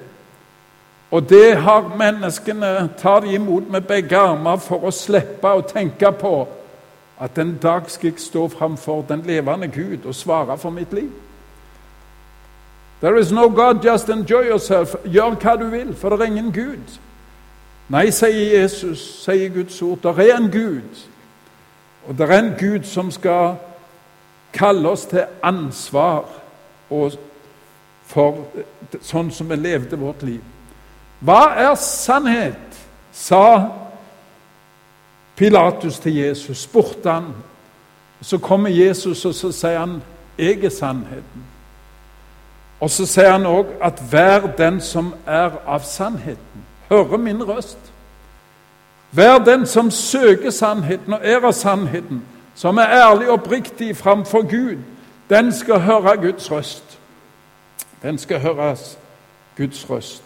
Og 1.10 1.28
det 1.28 1.56
har 1.56 1.96
menneskene 1.98 2.88
tar 2.98 3.20
de 3.20 3.34
imot 3.34 3.70
med 3.70 3.80
begge 3.80 4.16
armer 4.16 4.56
for 4.56 4.84
å 4.84 4.92
slippe 4.92 5.50
å 5.50 5.64
tenke 5.64 6.12
på 6.12 6.32
at 7.20 7.38
en 7.38 7.56
dag 7.62 7.90
skal 7.90 8.10
jeg 8.10 8.20
stå 8.20 8.48
framfor 8.48 9.04
den 9.08 9.22
levende 9.22 9.68
Gud 9.68 10.06
og 10.06 10.14
svare 10.14 10.58
for 10.58 10.70
mitt 10.70 10.92
liv. 10.92 11.10
There 13.02 13.20
is 13.20 13.32
no 13.32 13.48
God, 13.48 13.84
just 13.84 14.08
enjoy 14.08 14.48
yourself. 14.50 14.94
Gjør 15.04 15.34
hva 15.34 15.56
du 15.56 15.66
vil, 15.70 15.94
for 15.96 16.08
det 16.08 16.20
er 16.20 16.30
ingen 16.32 16.52
Gud. 16.52 16.98
Nei, 17.88 18.10
sier 18.10 18.60
Jesus, 18.60 19.24
sier 19.24 19.48
Guds 19.54 19.82
ord, 19.82 19.98
det 20.02 20.30
er 20.30 20.36
en 20.36 20.50
Gud. 20.50 21.04
Og 22.08 22.18
det 22.18 22.30
er 22.30 22.38
en 22.38 22.54
Gud 22.58 22.84
som 22.84 23.10
skal 23.10 23.56
kalle 24.52 24.88
oss 24.88 25.06
til 25.06 25.24
ansvar 25.42 26.26
for 28.08 28.42
sånn 29.00 29.30
som 29.30 29.50
vi 29.50 29.56
levde 29.56 29.98
vårt 29.98 30.22
liv. 30.22 30.42
Hva 31.20 31.42
er 31.56 31.74
sannhet? 31.74 32.68
sa 33.18 33.70
Pilatus 35.38 35.98
til 35.98 36.16
Jesus, 36.16 36.58
spurte 36.58 37.10
han. 37.10 37.24
Så 38.20 38.38
kommer 38.38 38.68
Jesus, 38.68 39.24
og 39.24 39.34
så 39.34 39.52
sier 39.52 39.78
han, 39.78 40.02
'Jeg 40.38 40.64
er 40.64 40.70
sannheten'. 40.70 41.44
Og 42.80 42.90
så 42.90 43.06
sier 43.06 43.30
han 43.32 43.46
òg 43.46 43.66
at 43.82 44.02
'vær 44.12 44.56
den 44.58 44.80
som 44.80 45.14
er 45.26 45.50
av 45.66 45.80
sannheten, 45.80 46.64
hører 46.88 47.16
min 47.16 47.42
røst'. 47.42 47.92
Vær 49.12 49.38
den 49.38 49.66
som 49.66 49.90
søker 49.90 50.50
sannheten 50.50 51.12
og 51.12 51.20
er 51.22 51.46
av 51.46 51.52
sannheten, 51.52 52.22
som 52.54 52.78
er 52.78 52.86
ærlig 52.86 53.28
og 53.28 53.32
oppriktig 53.32 53.96
framfor 53.96 54.42
Gud, 54.42 54.76
den 55.30 55.52
skal 55.52 55.80
høre 55.80 56.16
Guds 56.16 56.50
røst. 56.50 56.98
Den 58.02 58.18
skal 58.18 58.40
høres 58.40 58.98
Guds 59.56 59.90
røst. 59.90 60.22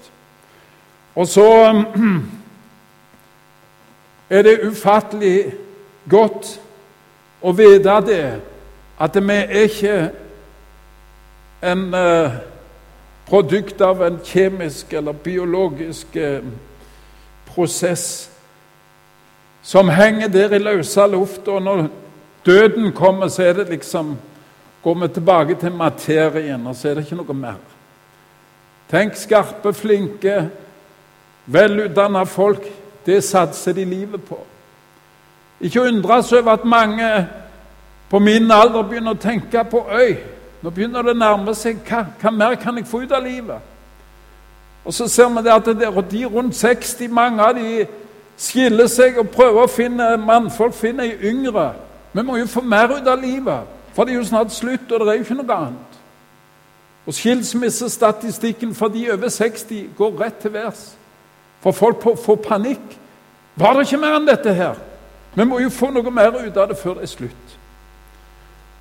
Og 1.15 1.27
så 1.27 1.85
er 4.33 4.43
det 4.43 4.63
ufattelig 4.65 5.53
godt 6.09 6.55
å 7.45 7.53
vite 7.53 7.99
det, 8.07 8.25
at 9.03 9.17
vi 9.21 9.37
er 9.37 9.67
ikke 9.67 9.97
en 11.69 11.83
uh, 11.93 12.39
produkt 13.29 13.81
av 13.85 14.01
en 14.07 14.17
kjemisk 14.25 14.93
eller 14.97 15.13
biologisk 15.13 16.17
uh, 16.17 16.41
prosess 17.53 18.07
som 19.63 19.93
henger 19.93 20.33
der 20.33 20.57
i 20.57 20.63
løse 20.63 21.07
luft, 21.13 21.47
og 21.49 21.63
når 21.63 21.87
døden 22.47 22.93
kommer, 22.97 23.29
så 23.29 23.51
er 23.51 23.61
det 23.61 23.69
liksom 23.69 24.17
går 24.83 24.95
vi 24.95 25.09
tilbake 25.15 25.55
til 25.61 25.77
materien, 25.77 26.67
og 26.67 26.77
så 26.77 26.89
er 26.89 26.95
det 26.95 27.05
ikke 27.05 27.21
noe 27.21 27.37
mer. 27.37 27.61
Tenk 28.91 29.15
skarpe, 29.17 29.71
flinke, 29.77 30.49
velutdanna 31.47 32.25
folk. 32.27 32.67
Det 33.07 33.25
satser 33.25 33.73
de 33.73 33.85
livet 33.85 34.25
på. 34.25 34.39
Ikke 35.61 35.83
undres 35.83 36.33
over 36.33 36.53
at 36.53 36.65
mange 36.65 37.29
på 38.11 38.19
min 38.19 38.51
alder 38.51 38.83
begynner 38.83 39.15
å 39.15 39.21
tenke 39.21 39.65
på 39.71 39.87
øy. 39.91 40.17
Nå 40.63 40.71
begynner 40.71 41.03
det 41.03 41.15
å 41.15 41.19
nærme 41.19 41.55
seg. 41.55 41.79
Hva, 41.89 42.05
hva 42.21 42.31
mer 42.31 42.55
kan 42.61 42.77
jeg 42.79 42.87
få 42.87 43.03
ut 43.03 43.13
av 43.13 43.23
livet? 43.25 43.71
Og 44.85 44.95
så 44.95 45.09
ser 45.09 45.31
vi 45.31 45.43
det 45.43 45.55
at 45.55 45.67
det 45.67 46.11
de 46.11 46.25
rundt 46.27 46.57
60, 46.57 47.09
mange 47.09 47.43
av 47.43 47.55
de 47.55 47.87
skiller 48.39 48.87
seg 48.91 49.19
og 49.19 49.31
prøver 49.31 49.63
å 49.63 49.71
finne 49.71 50.17
mannfolk 50.19 50.75
finner 50.75 51.07
ei 51.07 51.31
yngre. 51.31 51.71
Vi 52.13 52.23
må 52.23 52.37
jo 52.37 52.47
få 52.51 52.61
mer 52.61 52.91
ut 52.97 53.07
av 53.07 53.21
livet, 53.23 53.69
for 53.95 54.05
det 54.05 54.13
er 54.13 54.19
jo 54.19 54.29
snart 54.29 54.53
slutt, 54.53 54.91
og 54.91 55.01
det 55.01 55.09
er 55.09 55.21
jo 55.21 55.27
ikke 55.27 55.39
noe 55.39 55.59
annet. 55.59 56.01
Og 57.07 57.15
Skilsmissestatistikken 57.15 58.75
for 58.75 58.89
de 58.89 59.09
over 59.13 59.29
60 59.29 59.89
går 59.97 60.19
rett 60.21 60.43
til 60.43 60.53
værs. 60.53 60.83
For 61.63 61.73
folk 61.73 62.03
får 62.25 62.37
panikk. 62.37 62.99
Var 63.57 63.73
det 63.73 63.87
ikke 63.87 64.01
mer 64.03 64.17
enn 64.17 64.27
dette 64.27 64.55
her? 64.55 64.75
Vi 65.35 65.45
må 65.45 65.61
jo 65.63 65.71
få 65.73 65.91
noe 65.95 66.11
mer 66.11 66.35
ut 66.35 66.57
av 66.57 66.69
det 66.69 66.77
før 66.77 66.99
det 66.99 67.07
er 67.07 67.13
slutt. 67.13 67.55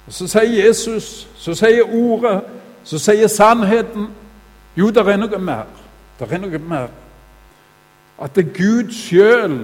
Og 0.07 0.13
Så 0.13 0.27
sier 0.27 0.65
Jesus, 0.65 1.27
så 1.37 1.53
sier 1.55 1.83
Ordet, 1.83 2.41
så 2.83 2.99
sier 2.99 3.27
sannheten 3.27 4.09
Jo, 4.75 4.89
det 4.89 5.07
er 5.07 5.17
noe 5.17 5.39
mer. 5.39 5.67
Det 6.19 6.31
er 6.31 6.41
noe 6.41 6.59
mer. 6.59 6.89
At 8.21 8.35
det 8.35 8.45
er 8.47 8.53
Gud 8.53 8.91
sjøl 8.93 9.57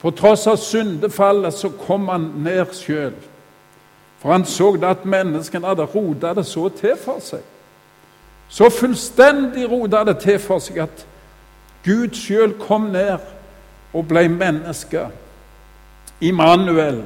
På 0.00 0.10
tross 0.10 0.46
av 0.46 0.56
syndefallet 0.60 1.54
så 1.54 1.70
kom 1.86 2.08
han 2.08 2.28
ned 2.44 2.74
sjøl. 2.76 3.14
For 4.18 4.32
han 4.32 4.44
så 4.44 4.74
det 4.76 4.88
at 4.88 5.04
menneskene 5.04 5.68
hadde 5.68 5.84
rota 5.84 6.34
det 6.34 6.46
så 6.46 6.68
til 6.68 6.96
for 6.96 7.20
seg. 7.20 7.40
Så 8.48 8.68
fullstendig 8.70 9.64
rota 9.70 10.04
det 10.04 10.18
til 10.20 10.38
for 10.38 10.60
seg 10.60 10.82
at 10.84 11.06
Gud 11.84 12.16
sjøl 12.16 12.54
kom 12.60 12.88
ned 12.92 13.18
og 13.92 14.08
ble 14.08 14.28
menneske. 14.28 15.06
Immanuel. 16.20 17.02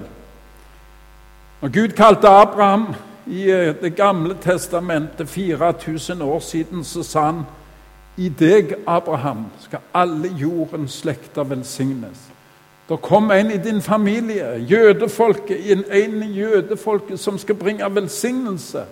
Når 1.61 1.69
Gud 1.75 1.95
kalte 1.97 2.29
Abraham 2.29 2.95
i 3.27 3.51
eh, 3.51 3.75
Det 3.83 3.97
gamle 3.97 4.37
testamentet 4.41 5.29
4000 5.29 6.23
år 6.23 6.38
siden, 6.41 6.85
så 6.85 7.03
sa 7.03 7.25
han 7.25 7.43
i 8.17 8.29
deg, 8.29 8.75
Abraham, 8.87 9.47
skal 9.61 9.79
alle 9.95 10.29
jordens 10.29 10.93
slekter 10.93 11.43
velsignes. 11.43 12.19
Det 12.88 13.01
kom 13.03 13.31
en 13.31 13.51
i 13.51 13.57
din 13.57 13.83
familie, 13.83 14.67
jødefolket, 14.71 15.73
en, 15.73 15.85
en 15.93 16.23
i 16.23 16.33
jødefolket 16.33 17.21
som 17.21 17.38
skal 17.38 17.55
bringe 17.55 17.95
velsignelse 17.95 18.85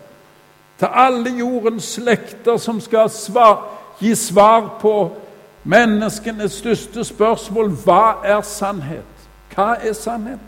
til 0.78 0.88
alle 0.92 1.30
jordens 1.38 1.84
slekter, 1.84 2.56
som 2.56 2.80
skal 2.80 3.10
svar, 3.10 3.64
gi 4.00 4.14
svar 4.14 4.76
på 4.80 5.10
menneskenes 5.66 6.52
største 6.52 7.04
spørsmål 7.04 7.70
hva 7.84 8.20
er 8.24 8.40
sannhet? 8.40 9.28
Hva 9.54 9.74
er 9.82 9.92
sannhet? 9.92 10.38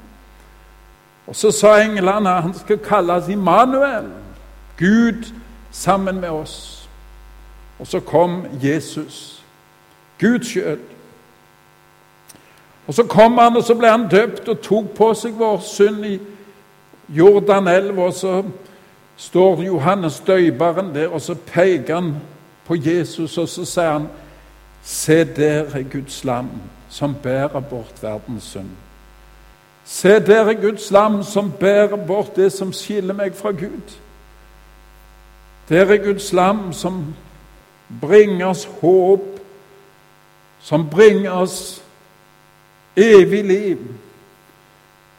Og 1.27 1.37
Så 1.37 1.51
sa 1.51 1.81
englene 1.83 2.29
han 2.29 2.55
skal 2.55 2.79
kalles 2.79 3.29
Immanuel, 3.29 4.09
Gud 4.79 5.33
sammen 5.71 6.21
med 6.21 6.29
oss. 6.29 6.89
Og 7.79 7.87
så 7.87 8.01
kom 8.01 8.47
Jesus, 8.63 9.45
Gud 10.21 10.45
sjøl. 10.45 10.79
Og 12.87 12.95
Så 12.95 13.03
kom 13.03 13.39
han, 13.39 13.57
og 13.57 13.63
så 13.63 13.75
ble 13.75 13.91
han 13.91 14.09
døpt 14.09 14.49
og 14.49 14.61
tok 14.61 14.95
på 14.97 15.15
seg 15.15 15.37
vår 15.39 15.61
synd 15.61 16.07
i 16.07 16.19
Jordanelva. 17.09 18.03
Og 18.03 18.13
så 18.13 18.43
står 19.17 19.63
Johannes 19.63 20.21
døyperen 20.21 20.95
der, 20.95 21.09
og 21.09 21.21
så 21.21 21.35
peker 21.35 21.95
han 21.95 22.17
på 22.65 22.75
Jesus, 22.75 23.39
og 23.39 23.49
så 23.49 23.65
sier 23.65 23.93
han 23.93 24.09
Se, 24.83 25.25
der 25.25 25.65
er 25.75 25.83
Guds 25.83 26.25
lam 26.25 26.51
som 26.89 27.15
bærer 27.23 27.61
bort 27.61 28.03
verdens 28.03 28.43
synd. 28.43 28.71
Se, 29.85 30.09
der 30.09 30.45
er 30.45 30.55
Guds 30.55 30.91
lam 30.91 31.23
som 31.23 31.53
bærer 31.61 31.97
bort 32.07 32.37
det 32.37 32.53
som 32.53 32.73
skiller 32.73 33.15
meg 33.15 33.35
fra 33.35 33.51
Gud. 33.51 33.97
Der 35.69 35.85
er 35.85 36.05
Guds 36.05 36.33
lam 36.33 36.73
som 36.73 37.15
bringer 38.01 38.47
oss 38.47 38.69
håp, 38.81 39.41
som 40.61 40.91
bringer 40.91 41.31
oss 41.31 41.83
evig 42.97 43.45
liv. 43.45 43.79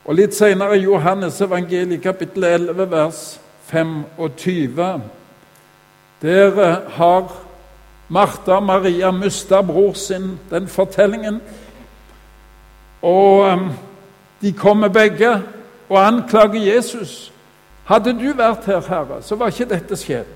Og 0.06 0.15
Litt 0.15 0.34
senere 0.36 0.78
i 0.78 0.84
Johannes 0.84 1.41
evangeliet 1.41 2.02
kapittel 2.02 2.43
11, 2.43 2.91
vers 2.91 3.39
25. 3.69 5.02
Der 6.22 6.80
har 6.89 7.48
Martha 8.10 8.60
Maria 8.60 9.12
mista 9.12 9.62
bror 9.62 9.93
sin, 9.93 10.39
den 10.50 10.67
fortellingen. 10.67 11.41
Og 13.02 13.39
um, 13.39 13.69
de 14.41 14.54
kommer 14.54 14.88
begge 14.88 15.43
og 15.89 16.08
anklager 16.08 16.76
Jesus. 16.76 17.34
Hadde 17.86 18.13
du 18.13 18.34
vært 18.34 18.65
her, 18.65 18.82
Herre, 18.82 19.22
så 19.22 19.36
var 19.36 19.54
ikke 19.54 19.69
dette 19.69 19.98
skjedd. 19.98 20.36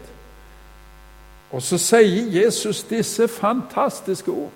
Og 1.54 1.62
så 1.62 1.78
sier 1.78 2.30
Jesus 2.34 2.84
disse 2.90 3.28
fantastiske 3.28 4.32
ord. 4.32 4.52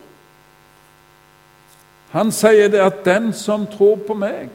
Han 2.11 2.31
sier 2.31 2.67
det 2.67 2.79
at 2.79 3.05
'den 3.05 3.33
som 3.33 3.67
tror 3.67 3.95
på 4.07 4.13
meg, 4.13 4.49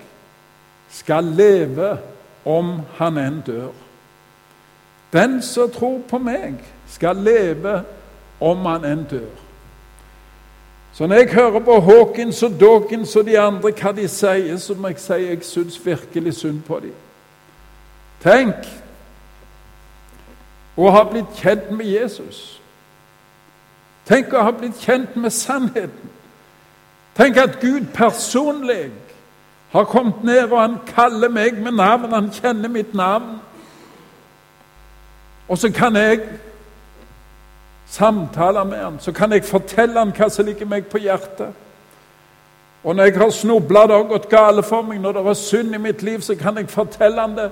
skal 0.91 1.25
leve 1.25 1.99
om 2.45 2.81
han 2.99 3.19
enn 3.19 3.43
dør'. 3.47 3.83
Den 5.13 5.43
som 5.43 5.71
tror 5.71 6.01
på 6.09 6.19
meg, 6.19 6.55
skal 6.89 7.17
leve 7.17 7.75
om 7.79 8.02
han 8.43 8.85
enn 8.85 9.07
dør. 9.11 9.31
Så 10.93 11.07
når 11.07 11.17
jeg 11.17 11.35
hører 11.35 11.61
på 11.65 11.81
Hawkins 11.81 12.43
og 12.43 12.61
Dawkins 12.61 13.17
og 13.17 13.27
de 13.27 13.39
andre 13.39 13.73
hva 13.73 13.93
de 13.97 14.09
sier, 14.09 14.57
så 14.61 14.75
må 14.75 14.93
jeg 14.93 15.01
si 15.01 15.13
jeg 15.13 15.45
syns 15.45 15.79
virkelig 15.87 16.35
synd 16.35 16.63
på 16.67 16.81
dem. 16.85 16.97
Tenk 18.23 18.69
å 20.77 20.91
ha 20.93 21.05
blitt 21.09 21.33
kjent 21.41 21.71
med 21.73 21.89
Jesus. 21.89 22.61
Tenk 24.09 24.35
å 24.35 24.45
ha 24.45 24.53
blitt 24.53 24.79
kjent 24.85 25.17
med 25.17 25.33
sannheten. 25.33 26.13
Tenk 27.17 27.37
at 27.37 27.59
Gud 27.61 27.89
personlig 27.95 28.91
har 29.73 29.85
kommet 29.89 30.25
ned, 30.25 30.53
og 30.53 30.61
han 30.61 30.79
kaller 30.87 31.29
meg 31.33 31.59
med 31.61 31.73
navn. 31.73 32.13
Han 32.13 32.31
kjenner 32.33 32.69
mitt 32.69 32.95
navn. 32.95 33.39
Og 35.49 35.59
så 35.59 35.73
kan 35.73 35.97
jeg 35.97 36.21
samtale 37.93 38.65
med 38.65 38.79
han, 38.79 39.01
så 39.01 39.13
kan 39.13 39.33
jeg 39.33 39.45
fortelle 39.45 39.99
han 39.99 40.13
hva 40.17 40.29
som 40.33 40.47
ligger 40.47 40.69
meg 40.69 40.87
på 40.89 41.01
hjertet. 41.03 41.53
Og 42.83 42.97
når 42.97 43.05
jeg 43.05 43.19
har 43.21 43.31
snubla 43.31 43.85
og 43.95 44.09
gått 44.09 44.31
gale 44.31 44.63
for 44.63 44.83
meg, 44.83 45.01
når 45.01 45.13
det 45.19 45.27
er 45.27 45.39
synd 45.39 45.75
i 45.75 45.79
mitt 45.79 46.03
liv, 46.03 46.21
så 46.21 46.35
kan 46.35 46.57
jeg 46.57 46.71
fortelle 46.71 47.21
han 47.21 47.37
det. 47.37 47.51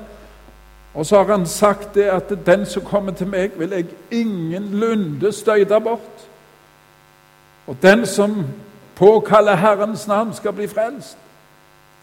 Og 0.94 1.06
så 1.06 1.20
har 1.20 1.30
han 1.30 1.46
sagt 1.46 1.94
det 1.94 2.08
at 2.10 2.32
den 2.46 2.66
som 2.66 2.82
kommer 2.82 3.12
til 3.12 3.28
meg, 3.30 3.52
vil 3.58 3.70
jeg 3.70 3.86
ingenlunde 4.10 5.32
støyte 5.32 5.80
bort. 5.80 6.24
Og 7.66 7.76
den 7.82 8.06
som 8.06 8.46
påkaller 8.96 9.54
Herrens 9.54 10.06
navn, 10.06 10.34
skal 10.34 10.52
bli 10.52 10.66
frelst. 10.66 11.18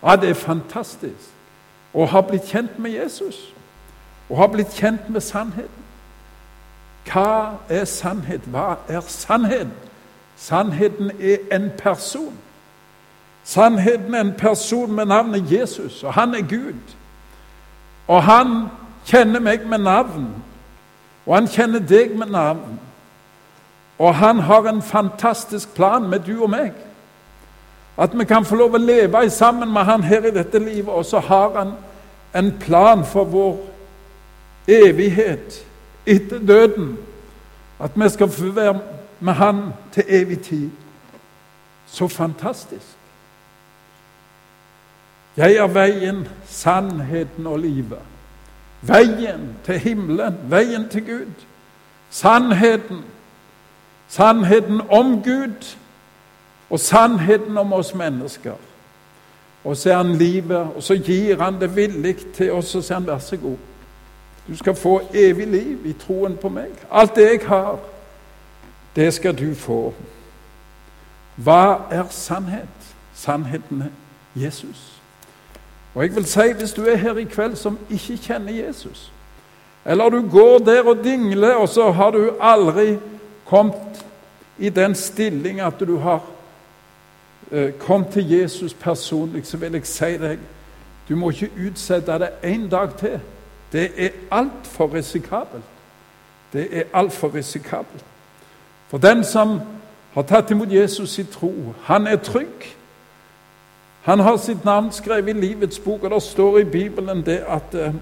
Ja, 0.04 0.16
det 0.16 0.30
er 0.30 0.34
fantastisk 0.34 1.34
å 1.94 2.06
ha 2.06 2.22
blitt 2.22 2.48
kjent 2.52 2.78
med 2.80 2.94
Jesus. 2.94 3.40
Å 4.30 4.38
ha 4.38 4.48
blitt 4.52 4.76
kjent 4.78 5.10
med 5.10 5.24
sannheten. 5.24 5.87
Hva 7.08 7.60
er 7.70 7.86
sannhet? 7.86 8.42
Hva 8.52 8.76
er 8.88 9.02
sannhet? 9.08 9.68
Sannheten 10.38 11.12
er 11.20 11.38
en 11.56 11.72
person. 11.78 12.34
Sannheten 13.44 14.14
er 14.14 14.22
en 14.22 14.34
person 14.38 14.92
med 14.92 15.06
navnet 15.06 15.52
Jesus, 15.52 16.04
og 16.04 16.14
han 16.14 16.36
er 16.36 16.42
Gud. 16.42 16.96
Og 18.08 18.24
han 18.24 18.68
kjenner 19.06 19.40
meg 19.40 19.68
med 19.68 19.78
navn, 19.78 20.28
og 21.26 21.36
han 21.36 21.48
kjenner 21.48 21.80
deg 21.80 22.18
med 22.18 22.28
navn. 22.28 22.80
Og 23.98 24.16
han 24.16 24.40
har 24.40 24.68
en 24.70 24.82
fantastisk 24.82 25.74
plan 25.76 26.10
med 26.10 26.20
du 26.20 26.44
og 26.44 26.50
meg. 26.50 26.74
At 27.98 28.14
vi 28.20 28.26
kan 28.26 28.46
få 28.46 28.56
lov 28.56 28.76
å 28.78 28.82
leve 28.82 29.30
sammen 29.30 29.72
med 29.74 29.88
han 29.88 30.04
her 30.04 30.28
i 30.28 30.36
dette 30.36 30.60
livet, 30.60 30.94
og 30.94 31.06
så 31.06 31.20
har 31.20 31.56
han 31.58 31.74
en 32.36 32.52
plan 32.60 33.06
for 33.06 33.24
vår 33.24 33.58
evighet 34.68 35.67
etter 36.08 36.40
døden. 36.40 36.98
At 37.80 37.92
vi 37.96 38.10
skal 38.10 38.30
få 38.30 38.52
være 38.52 38.80
med 39.20 39.34
Han 39.34 39.62
til 39.92 40.04
evig 40.08 40.40
tid. 40.42 40.70
Så 41.86 42.08
fantastisk. 42.08 42.86
Jeg 45.38 45.56
er 45.56 45.68
veien, 45.68 46.28
sannheten 46.46 47.48
og 47.48 47.60
livet. 47.60 48.00
Veien 48.82 49.56
til 49.66 49.80
himmelen, 49.80 50.38
veien 50.50 50.90
til 50.90 51.06
Gud. 51.06 51.32
Sannheten. 52.10 53.04
Sannheten 54.08 54.82
om 54.90 55.24
Gud 55.24 55.78
og 56.70 56.80
sannheten 56.80 57.58
om 57.58 57.74
oss 57.74 57.94
mennesker. 57.96 58.54
Og 59.64 59.78
så 59.78 59.92
er 59.92 59.98
han 59.98 60.16
livet, 60.16 60.58
og 60.76 60.84
så 60.84 60.96
gir 60.96 61.42
han 61.44 61.62
det 61.62 61.76
villig 61.76 62.16
til 62.34 62.52
oss, 62.52 62.76
og 62.76 62.84
så 62.84 62.88
sier 62.88 63.00
han 63.00 63.08
vær 63.08 63.20
så 63.20 63.38
god. 63.38 63.58
Du 64.48 64.58
skal 64.58 64.76
få 64.76 65.02
evig 65.14 65.48
liv 65.48 65.86
i 65.86 65.94
troen 65.94 66.38
på 66.38 66.50
meg. 66.50 66.72
Alt 66.92 67.16
det 67.16 67.24
jeg 67.32 67.48
har, 67.48 67.80
det 68.96 69.14
skal 69.14 69.36
du 69.38 69.54
få. 69.56 69.94
Hva 71.36 71.90
er 71.92 72.08
sannhet? 72.10 72.94
Sannheten 73.16 73.82
er 73.82 73.92
Jesus. 74.36 74.94
Og 75.96 76.04
jeg 76.04 76.16
vil 76.16 76.26
si, 76.26 76.52
hvis 76.58 76.74
du 76.74 76.86
er 76.86 76.96
her 76.96 77.18
i 77.18 77.24
kveld 77.24 77.56
som 77.56 77.78
ikke 77.90 78.18
kjenner 78.18 78.54
Jesus, 78.54 79.12
eller 79.86 80.10
du 80.10 80.30
går 80.30 80.58
der 80.58 80.84
og 80.84 81.04
dingler, 81.04 81.54
og 81.54 81.70
så 81.70 81.92
har 81.92 82.12
du 82.12 82.34
aldri 82.42 82.98
kommet 83.46 84.06
i 84.58 84.70
den 84.70 84.96
stilling 84.96 85.60
at 85.60 85.80
du 85.80 85.98
har 85.98 86.26
eh, 87.52 87.72
kommet 87.80 88.08
til 88.14 88.30
Jesus 88.30 88.74
personlig, 88.74 89.46
så 89.46 89.58
vil 89.58 89.74
jeg 89.74 89.86
si 89.88 90.18
deg 90.18 90.40
du 91.10 91.16
må 91.16 91.30
ikke 91.30 91.70
utsette 91.70 92.20
det 92.20 92.30
en 92.44 92.70
dag 92.70 92.90
til. 93.00 93.20
Det 93.72 93.92
er 93.98 94.10
altfor 94.32 94.94
risikabelt. 94.94 95.64
Det 96.54 96.68
er 96.72 96.84
altfor 96.94 97.36
risikabelt. 97.36 98.06
For 98.88 98.98
den 98.98 99.24
som 99.24 99.60
har 100.14 100.24
tatt 100.24 100.52
imot 100.52 100.72
Jesus 100.72 101.20
i 101.20 101.24
tro, 101.24 101.54
han 101.84 102.08
er 102.08 102.16
trygg. 102.16 102.78
Han 104.02 104.20
har 104.20 104.38
sitt 104.38 104.66
navn 104.66 104.92
skrevet 104.92 105.36
i 105.36 105.40
livets 105.40 105.80
bok, 105.80 106.04
og 106.04 106.12
det 106.12 106.24
står 106.24 106.58
i 106.58 106.64
Bibelen 106.64 107.26
det 107.26 107.44
at 107.48 107.76
eh, 107.76 107.94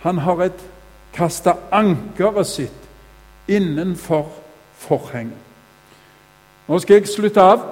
han 0.00 0.18
har 0.18 0.42
et 0.42 0.64
kasta 1.12 1.52
ankeret 1.70 2.46
sitt 2.46 2.88
innenfor 3.48 4.30
forhenget. 4.74 5.36
Nå 6.68 6.78
skal 6.78 7.00
jeg 7.00 7.08
slutte 7.08 7.42
av, 7.42 7.62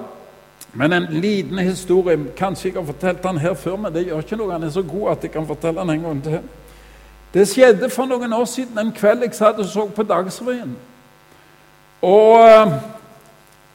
men 0.73 0.93
en 0.93 1.07
liten 1.09 1.59
historie 1.59 2.19
Kanskje 2.37 2.69
jeg 2.69 2.77
har 2.77 2.85
fortalt 2.85 3.23
den 3.23 3.37
her 3.37 3.53
før, 3.53 3.75
men 3.75 3.93
det 3.93 4.05
gjør 4.05 4.21
ikke 4.21 4.37
noe. 4.37 4.51
Han 4.51 4.63
er 4.63 4.69
så 4.69 4.83
god 4.83 5.11
at 5.11 5.23
jeg 5.23 5.31
kan 5.31 5.47
fortelle 5.47 5.81
den 5.81 5.89
en 5.89 6.01
gang 6.01 6.23
til. 6.23 6.39
Det 7.33 7.47
skjedde 7.47 7.89
for 7.89 8.05
noen 8.09 8.33
år 8.33 8.45
siden 8.45 8.79
en 8.79 8.93
kveld 8.95 9.21
jeg 9.21 9.35
satt 9.37 9.59
og 9.61 9.65
så 9.69 9.85
på 9.93 10.03
Dagsrevyen. 10.03 10.71
Og 12.01 12.39
uh, 12.39 12.71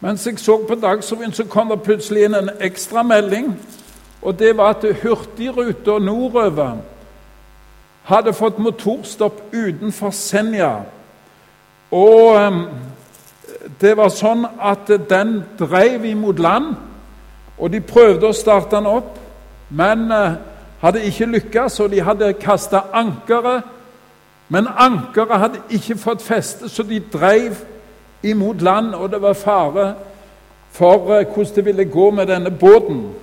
mens 0.00 0.26
jeg 0.26 0.38
så 0.38 0.56
på 0.68 0.74
Dagsrevyen, 0.74 1.32
så 1.32 1.44
kom 1.44 1.70
det 1.70 1.82
plutselig 1.82 2.24
inn 2.24 2.34
en 2.34 2.50
ekstra 2.60 3.02
melding. 3.02 3.52
Og 4.22 4.38
det 4.38 4.56
var 4.56 4.74
at 4.74 4.86
Hurtigruta 5.02 5.98
nordover 5.98 6.80
hadde 8.04 8.32
fått 8.32 8.58
motorstopp 8.58 9.40
utenfor 9.52 10.10
Senja. 10.10 10.72
Og 11.90 12.34
um, 12.34 12.64
det 13.80 13.94
var 13.96 14.10
sånn 14.10 14.48
at 14.60 14.90
den 15.08 15.44
drev 15.58 16.04
imot 16.04 16.42
land, 16.42 16.74
og 17.58 17.70
de 17.70 17.80
prøvde 17.80 18.26
å 18.26 18.34
starte 18.34 18.74
den 18.76 18.90
opp, 18.90 19.14
men 19.70 20.10
uh, 20.10 20.34
hadde 20.84 21.04
ikke 21.04 21.26
lykkes, 21.26 21.80
og 21.80 21.90
de 21.90 22.00
hadde 22.04 22.32
kasta 22.32 22.80
ankeret. 22.92 23.62
Men 24.48 24.66
ankeret 24.76 25.40
hadde 25.40 25.62
ikke 25.70 25.96
fått 25.96 26.22
feste, 26.22 26.68
så 26.68 26.82
de 26.82 27.00
drev 27.12 27.56
imot 28.22 28.60
land, 28.62 28.94
og 28.94 29.10
det 29.12 29.22
var 29.22 29.32
fare 29.32 29.94
for 30.70 30.94
uh, 30.94 31.24
hvordan 31.34 31.54
det 31.54 31.64
ville 31.64 31.84
gå 31.84 32.10
med 32.10 32.26
denne 32.26 32.50
båten. 32.50 33.14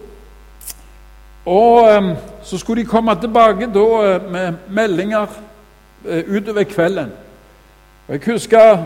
Og 1.45 1.97
um, 1.97 2.13
så 2.43 2.57
skulle 2.57 2.81
de 2.81 2.87
komme 2.87 3.15
tilbake 3.21 3.69
da 3.73 3.79
uh, 3.79 4.31
med 4.31 4.53
meldinger 4.69 5.27
utover 6.05 6.63
kvelden. 6.63 7.11
Jeg 8.09 8.21
husker 8.25 8.83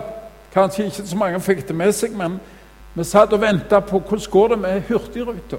kanskje 0.54 0.86
ikke 0.86 1.08
så 1.08 1.18
mange 1.18 1.40
fikk 1.40 1.68
det 1.68 1.76
med 1.76 1.92
seg, 1.96 2.12
men 2.18 2.40
vi 2.96 3.04
satt 3.04 3.34
og 3.34 3.42
venta 3.42 3.80
på 3.80 4.00
hvordan 4.00 4.32
går 4.32 4.48
det 4.48 4.60
med 4.60 4.82
Hurtigruta. 4.90 5.58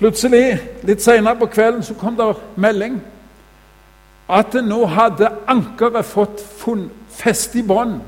Plutselig, 0.00 0.58
litt 0.88 1.02
senere 1.04 1.36
på 1.36 1.50
kvelden, 1.52 1.82
så 1.84 1.94
kom 1.94 2.16
det 2.16 2.30
melding 2.56 3.02
at 4.30 4.54
nå 4.64 4.86
hadde 4.86 5.28
ankeret 5.50 6.06
fått 6.08 6.40
feste 7.12 7.60
i 7.60 7.64
bånn. 7.66 7.98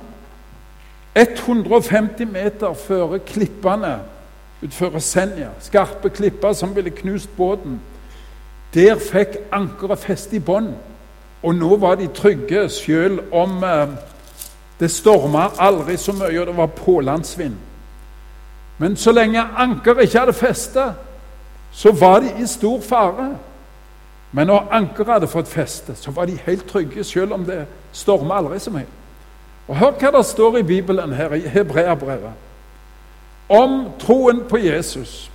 150 1.12 2.31
meter 2.33 2.72
før 2.78 3.18
klippene 3.28 3.98
utfor 4.62 4.96
Senja, 5.05 5.50
skarpe 5.61 6.09
klipper 6.14 6.55
som 6.57 6.72
ville 6.76 6.94
knust 6.96 7.37
båten. 7.37 7.81
Der 8.72 8.96
fikk 8.96 9.37
ankeret 9.52 10.00
feste 10.00 10.38
i 10.38 10.40
bånn, 10.40 10.72
og 11.42 11.55
nå 11.59 11.76
var 11.76 12.00
de 12.00 12.09
trygge, 12.14 12.68
selv 12.72 13.35
om 13.35 13.59
eh, 13.66 13.88
det 14.81 14.88
storma 14.90 15.50
aldri 15.61 15.98
så 16.00 16.14
mye, 16.16 16.40
og 16.40 16.46
det 16.46 16.57
var 16.57 16.76
pålandsvind. 16.78 17.59
Men 18.78 18.96
så 18.96 19.12
lenge 19.12 19.42
ankeret 19.42 20.07
ikke 20.07 20.22
hadde 20.22 20.38
feste, 20.38 20.92
så 21.73 21.93
var 21.93 22.21
de 22.21 22.43
i 22.43 22.47
stor 22.47 22.81
fare. 22.81 23.37
Men 24.33 24.47
når 24.47 24.69
ankeret 24.71 25.13
hadde 25.13 25.29
fått 25.29 25.49
feste, 25.49 25.95
så 25.95 26.11
var 26.11 26.25
de 26.25 26.39
helt 26.47 26.67
trygge, 26.69 27.05
selv 27.05 27.33
om 27.33 27.45
det 27.45 27.67
storma 27.93 28.35
aldri 28.41 28.59
så 28.59 28.71
mye. 28.71 28.89
Og 29.69 29.77
Hør 29.77 29.93
hva 30.01 30.11
det 30.17 30.25
står 30.27 30.59
i 30.59 30.63
Bibelen 30.63 31.13
her, 31.13 31.35
i 31.35 31.49
Hebreabrevet, 31.49 32.33
om 33.49 33.85
troen 34.01 34.43
på 34.49 34.57
Jesus. 34.57 35.31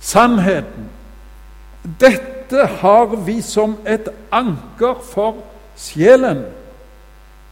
Sannheten. 0.00 0.88
Dette 2.00 2.66
har 2.80 3.16
vi 3.26 3.40
som 3.42 3.76
et 3.86 4.08
anker 4.32 4.98
for 5.12 5.36
sjelen. 5.76 6.44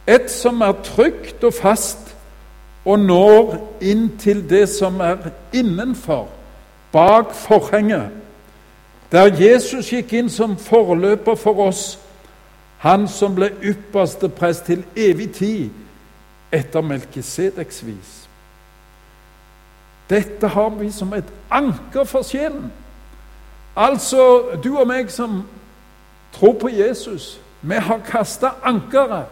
Et 0.07 0.31
som 0.31 0.61
er 0.61 0.73
trygt 0.83 1.43
og 1.43 1.53
fast 1.53 2.09
og 2.85 2.99
når 2.99 3.55
inn 3.81 4.07
til 4.19 4.41
det 4.49 4.65
som 4.71 4.99
er 5.03 5.29
innenfor, 5.53 6.27
bak 6.91 7.33
forhenget. 7.35 8.09
Der 9.11 9.25
Jesus 9.33 9.89
gikk 9.89 10.13
inn 10.13 10.29
som 10.29 10.57
forløper 10.57 11.35
for 11.35 11.59
oss, 11.67 11.99
han 12.77 13.07
som 13.07 13.35
ble 13.35 13.49
ypperste 13.63 14.29
prest 14.29 14.65
til 14.69 14.83
evig 14.95 15.31
tid 15.35 15.69
etter 16.51 16.81
Melkisedeks 16.81 17.85
vis. 17.85 18.13
Dette 20.09 20.47
har 20.47 20.69
vi 20.69 20.91
som 20.91 21.13
et 21.13 21.33
anker 21.51 22.03
for 22.03 22.23
sjelen. 22.25 22.71
Altså, 23.75 24.41
du 24.63 24.77
og 24.77 24.87
meg 24.87 25.11
som 25.11 25.43
tror 26.33 26.55
på 26.61 26.69
Jesus, 26.69 27.39
vi 27.61 27.75
har 27.75 28.01
kasta 28.07 28.55
ankeret. 28.63 29.25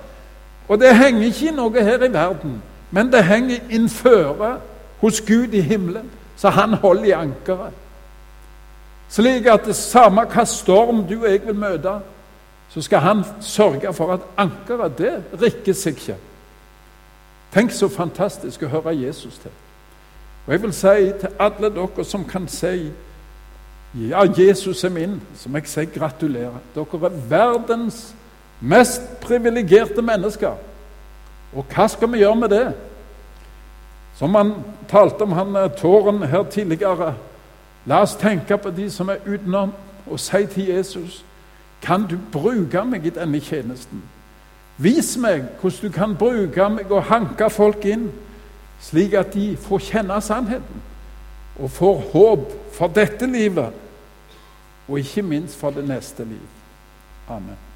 Og 0.68 0.80
det 0.80 0.98
henger 0.98 1.26
ikke 1.26 1.48
i 1.48 1.56
noe 1.56 1.84
her 1.84 2.04
i 2.04 2.14
verden, 2.14 2.62
men 2.92 3.12
det 3.12 3.24
henger 3.26 3.72
innføre 3.72 4.58
hos 5.02 5.22
Gud 5.22 5.54
i 5.54 5.62
himmelen, 5.62 6.10
så 6.38 6.50
han 6.50 6.74
holder 6.74 7.04
i 7.04 7.12
ankeret. 7.12 7.74
Slik 9.10 9.46
at 9.46 9.66
det 9.66 9.76
samme 9.76 10.26
hva 10.28 10.46
storm 10.46 11.06
du 11.08 11.22
og 11.22 11.32
jeg 11.32 11.46
vil 11.46 11.56
møte, 11.56 12.00
så 12.70 12.82
skal 12.84 13.00
han 13.00 13.24
sørge 13.42 13.94
for 13.94 14.14
at 14.14 14.26
ankeret, 14.38 14.98
det 14.98 15.42
rikker 15.42 15.74
seg 15.74 15.96
ikke. 15.96 16.18
Tenk 17.54 17.72
så 17.72 17.88
fantastisk 17.90 18.64
å 18.64 18.72
høre 18.72 18.96
Jesus 18.98 19.40
til. 19.40 19.52
Og 20.48 20.54
Jeg 20.54 20.62
vil 20.64 20.74
si 20.74 21.12
til 21.20 21.30
alle 21.40 21.70
dere 21.76 22.06
som 22.06 22.26
kan 22.26 22.48
si 22.48 22.92
ja, 23.96 24.22
Jesus 24.38 24.84
er 24.84 24.90
min, 24.90 25.22
som 25.36 25.56
jeg 25.56 25.68
sier 25.68 25.90
gratulerer. 25.92 26.60
Dere 26.76 27.08
er 27.08 27.22
verdens 27.30 28.16
mest 28.60 29.02
privilegerte 29.24 30.02
mennesker. 30.02 30.54
Og 31.56 31.66
hva 31.72 31.88
skal 31.88 32.12
vi 32.12 32.22
gjøre 32.22 32.36
med 32.36 32.50
det? 32.50 32.66
Som 34.18 34.36
han 34.36 34.54
talte 34.90 35.24
om 35.24 35.32
han 35.32 35.56
eh, 35.56 35.72
tåren 35.78 36.24
her 36.24 36.44
tidligere. 36.44 37.14
La 37.86 38.02
oss 38.02 38.16
tenke 38.20 38.58
på 38.58 38.72
de 38.74 38.90
som 38.92 39.10
er 39.10 39.24
utenom, 39.26 39.74
og 40.08 40.20
si 40.20 40.46
til 40.46 40.68
Jesus 40.68 41.24
Kan 41.82 42.08
du 42.10 42.18
bruke 42.32 42.82
meg 42.84 43.06
i 43.06 43.12
denne 43.14 43.40
tjenesten? 43.40 44.02
Vis 44.78 45.18
meg 45.18 45.44
hvordan 45.62 45.82
du 45.82 45.94
kan 45.94 46.16
bruke 46.18 46.70
meg 46.70 46.92
og 46.92 47.04
hanke 47.04 47.50
folk 47.54 47.86
inn 47.86 48.08
slik 48.82 49.14
at 49.14 49.34
de 49.34 49.58
får 49.58 49.86
kjenne 49.92 50.22
sannheten 50.22 50.82
og 51.58 51.72
får 51.72 52.02
håp 52.14 52.52
for 52.78 52.94
dette 52.94 53.26
livet, 53.26 53.74
og 54.88 55.00
ikke 55.00 55.26
minst 55.26 55.58
for 55.58 55.74
det 55.74 55.88
neste 55.88 56.26
liv. 56.26 56.46
Amen. 57.30 57.67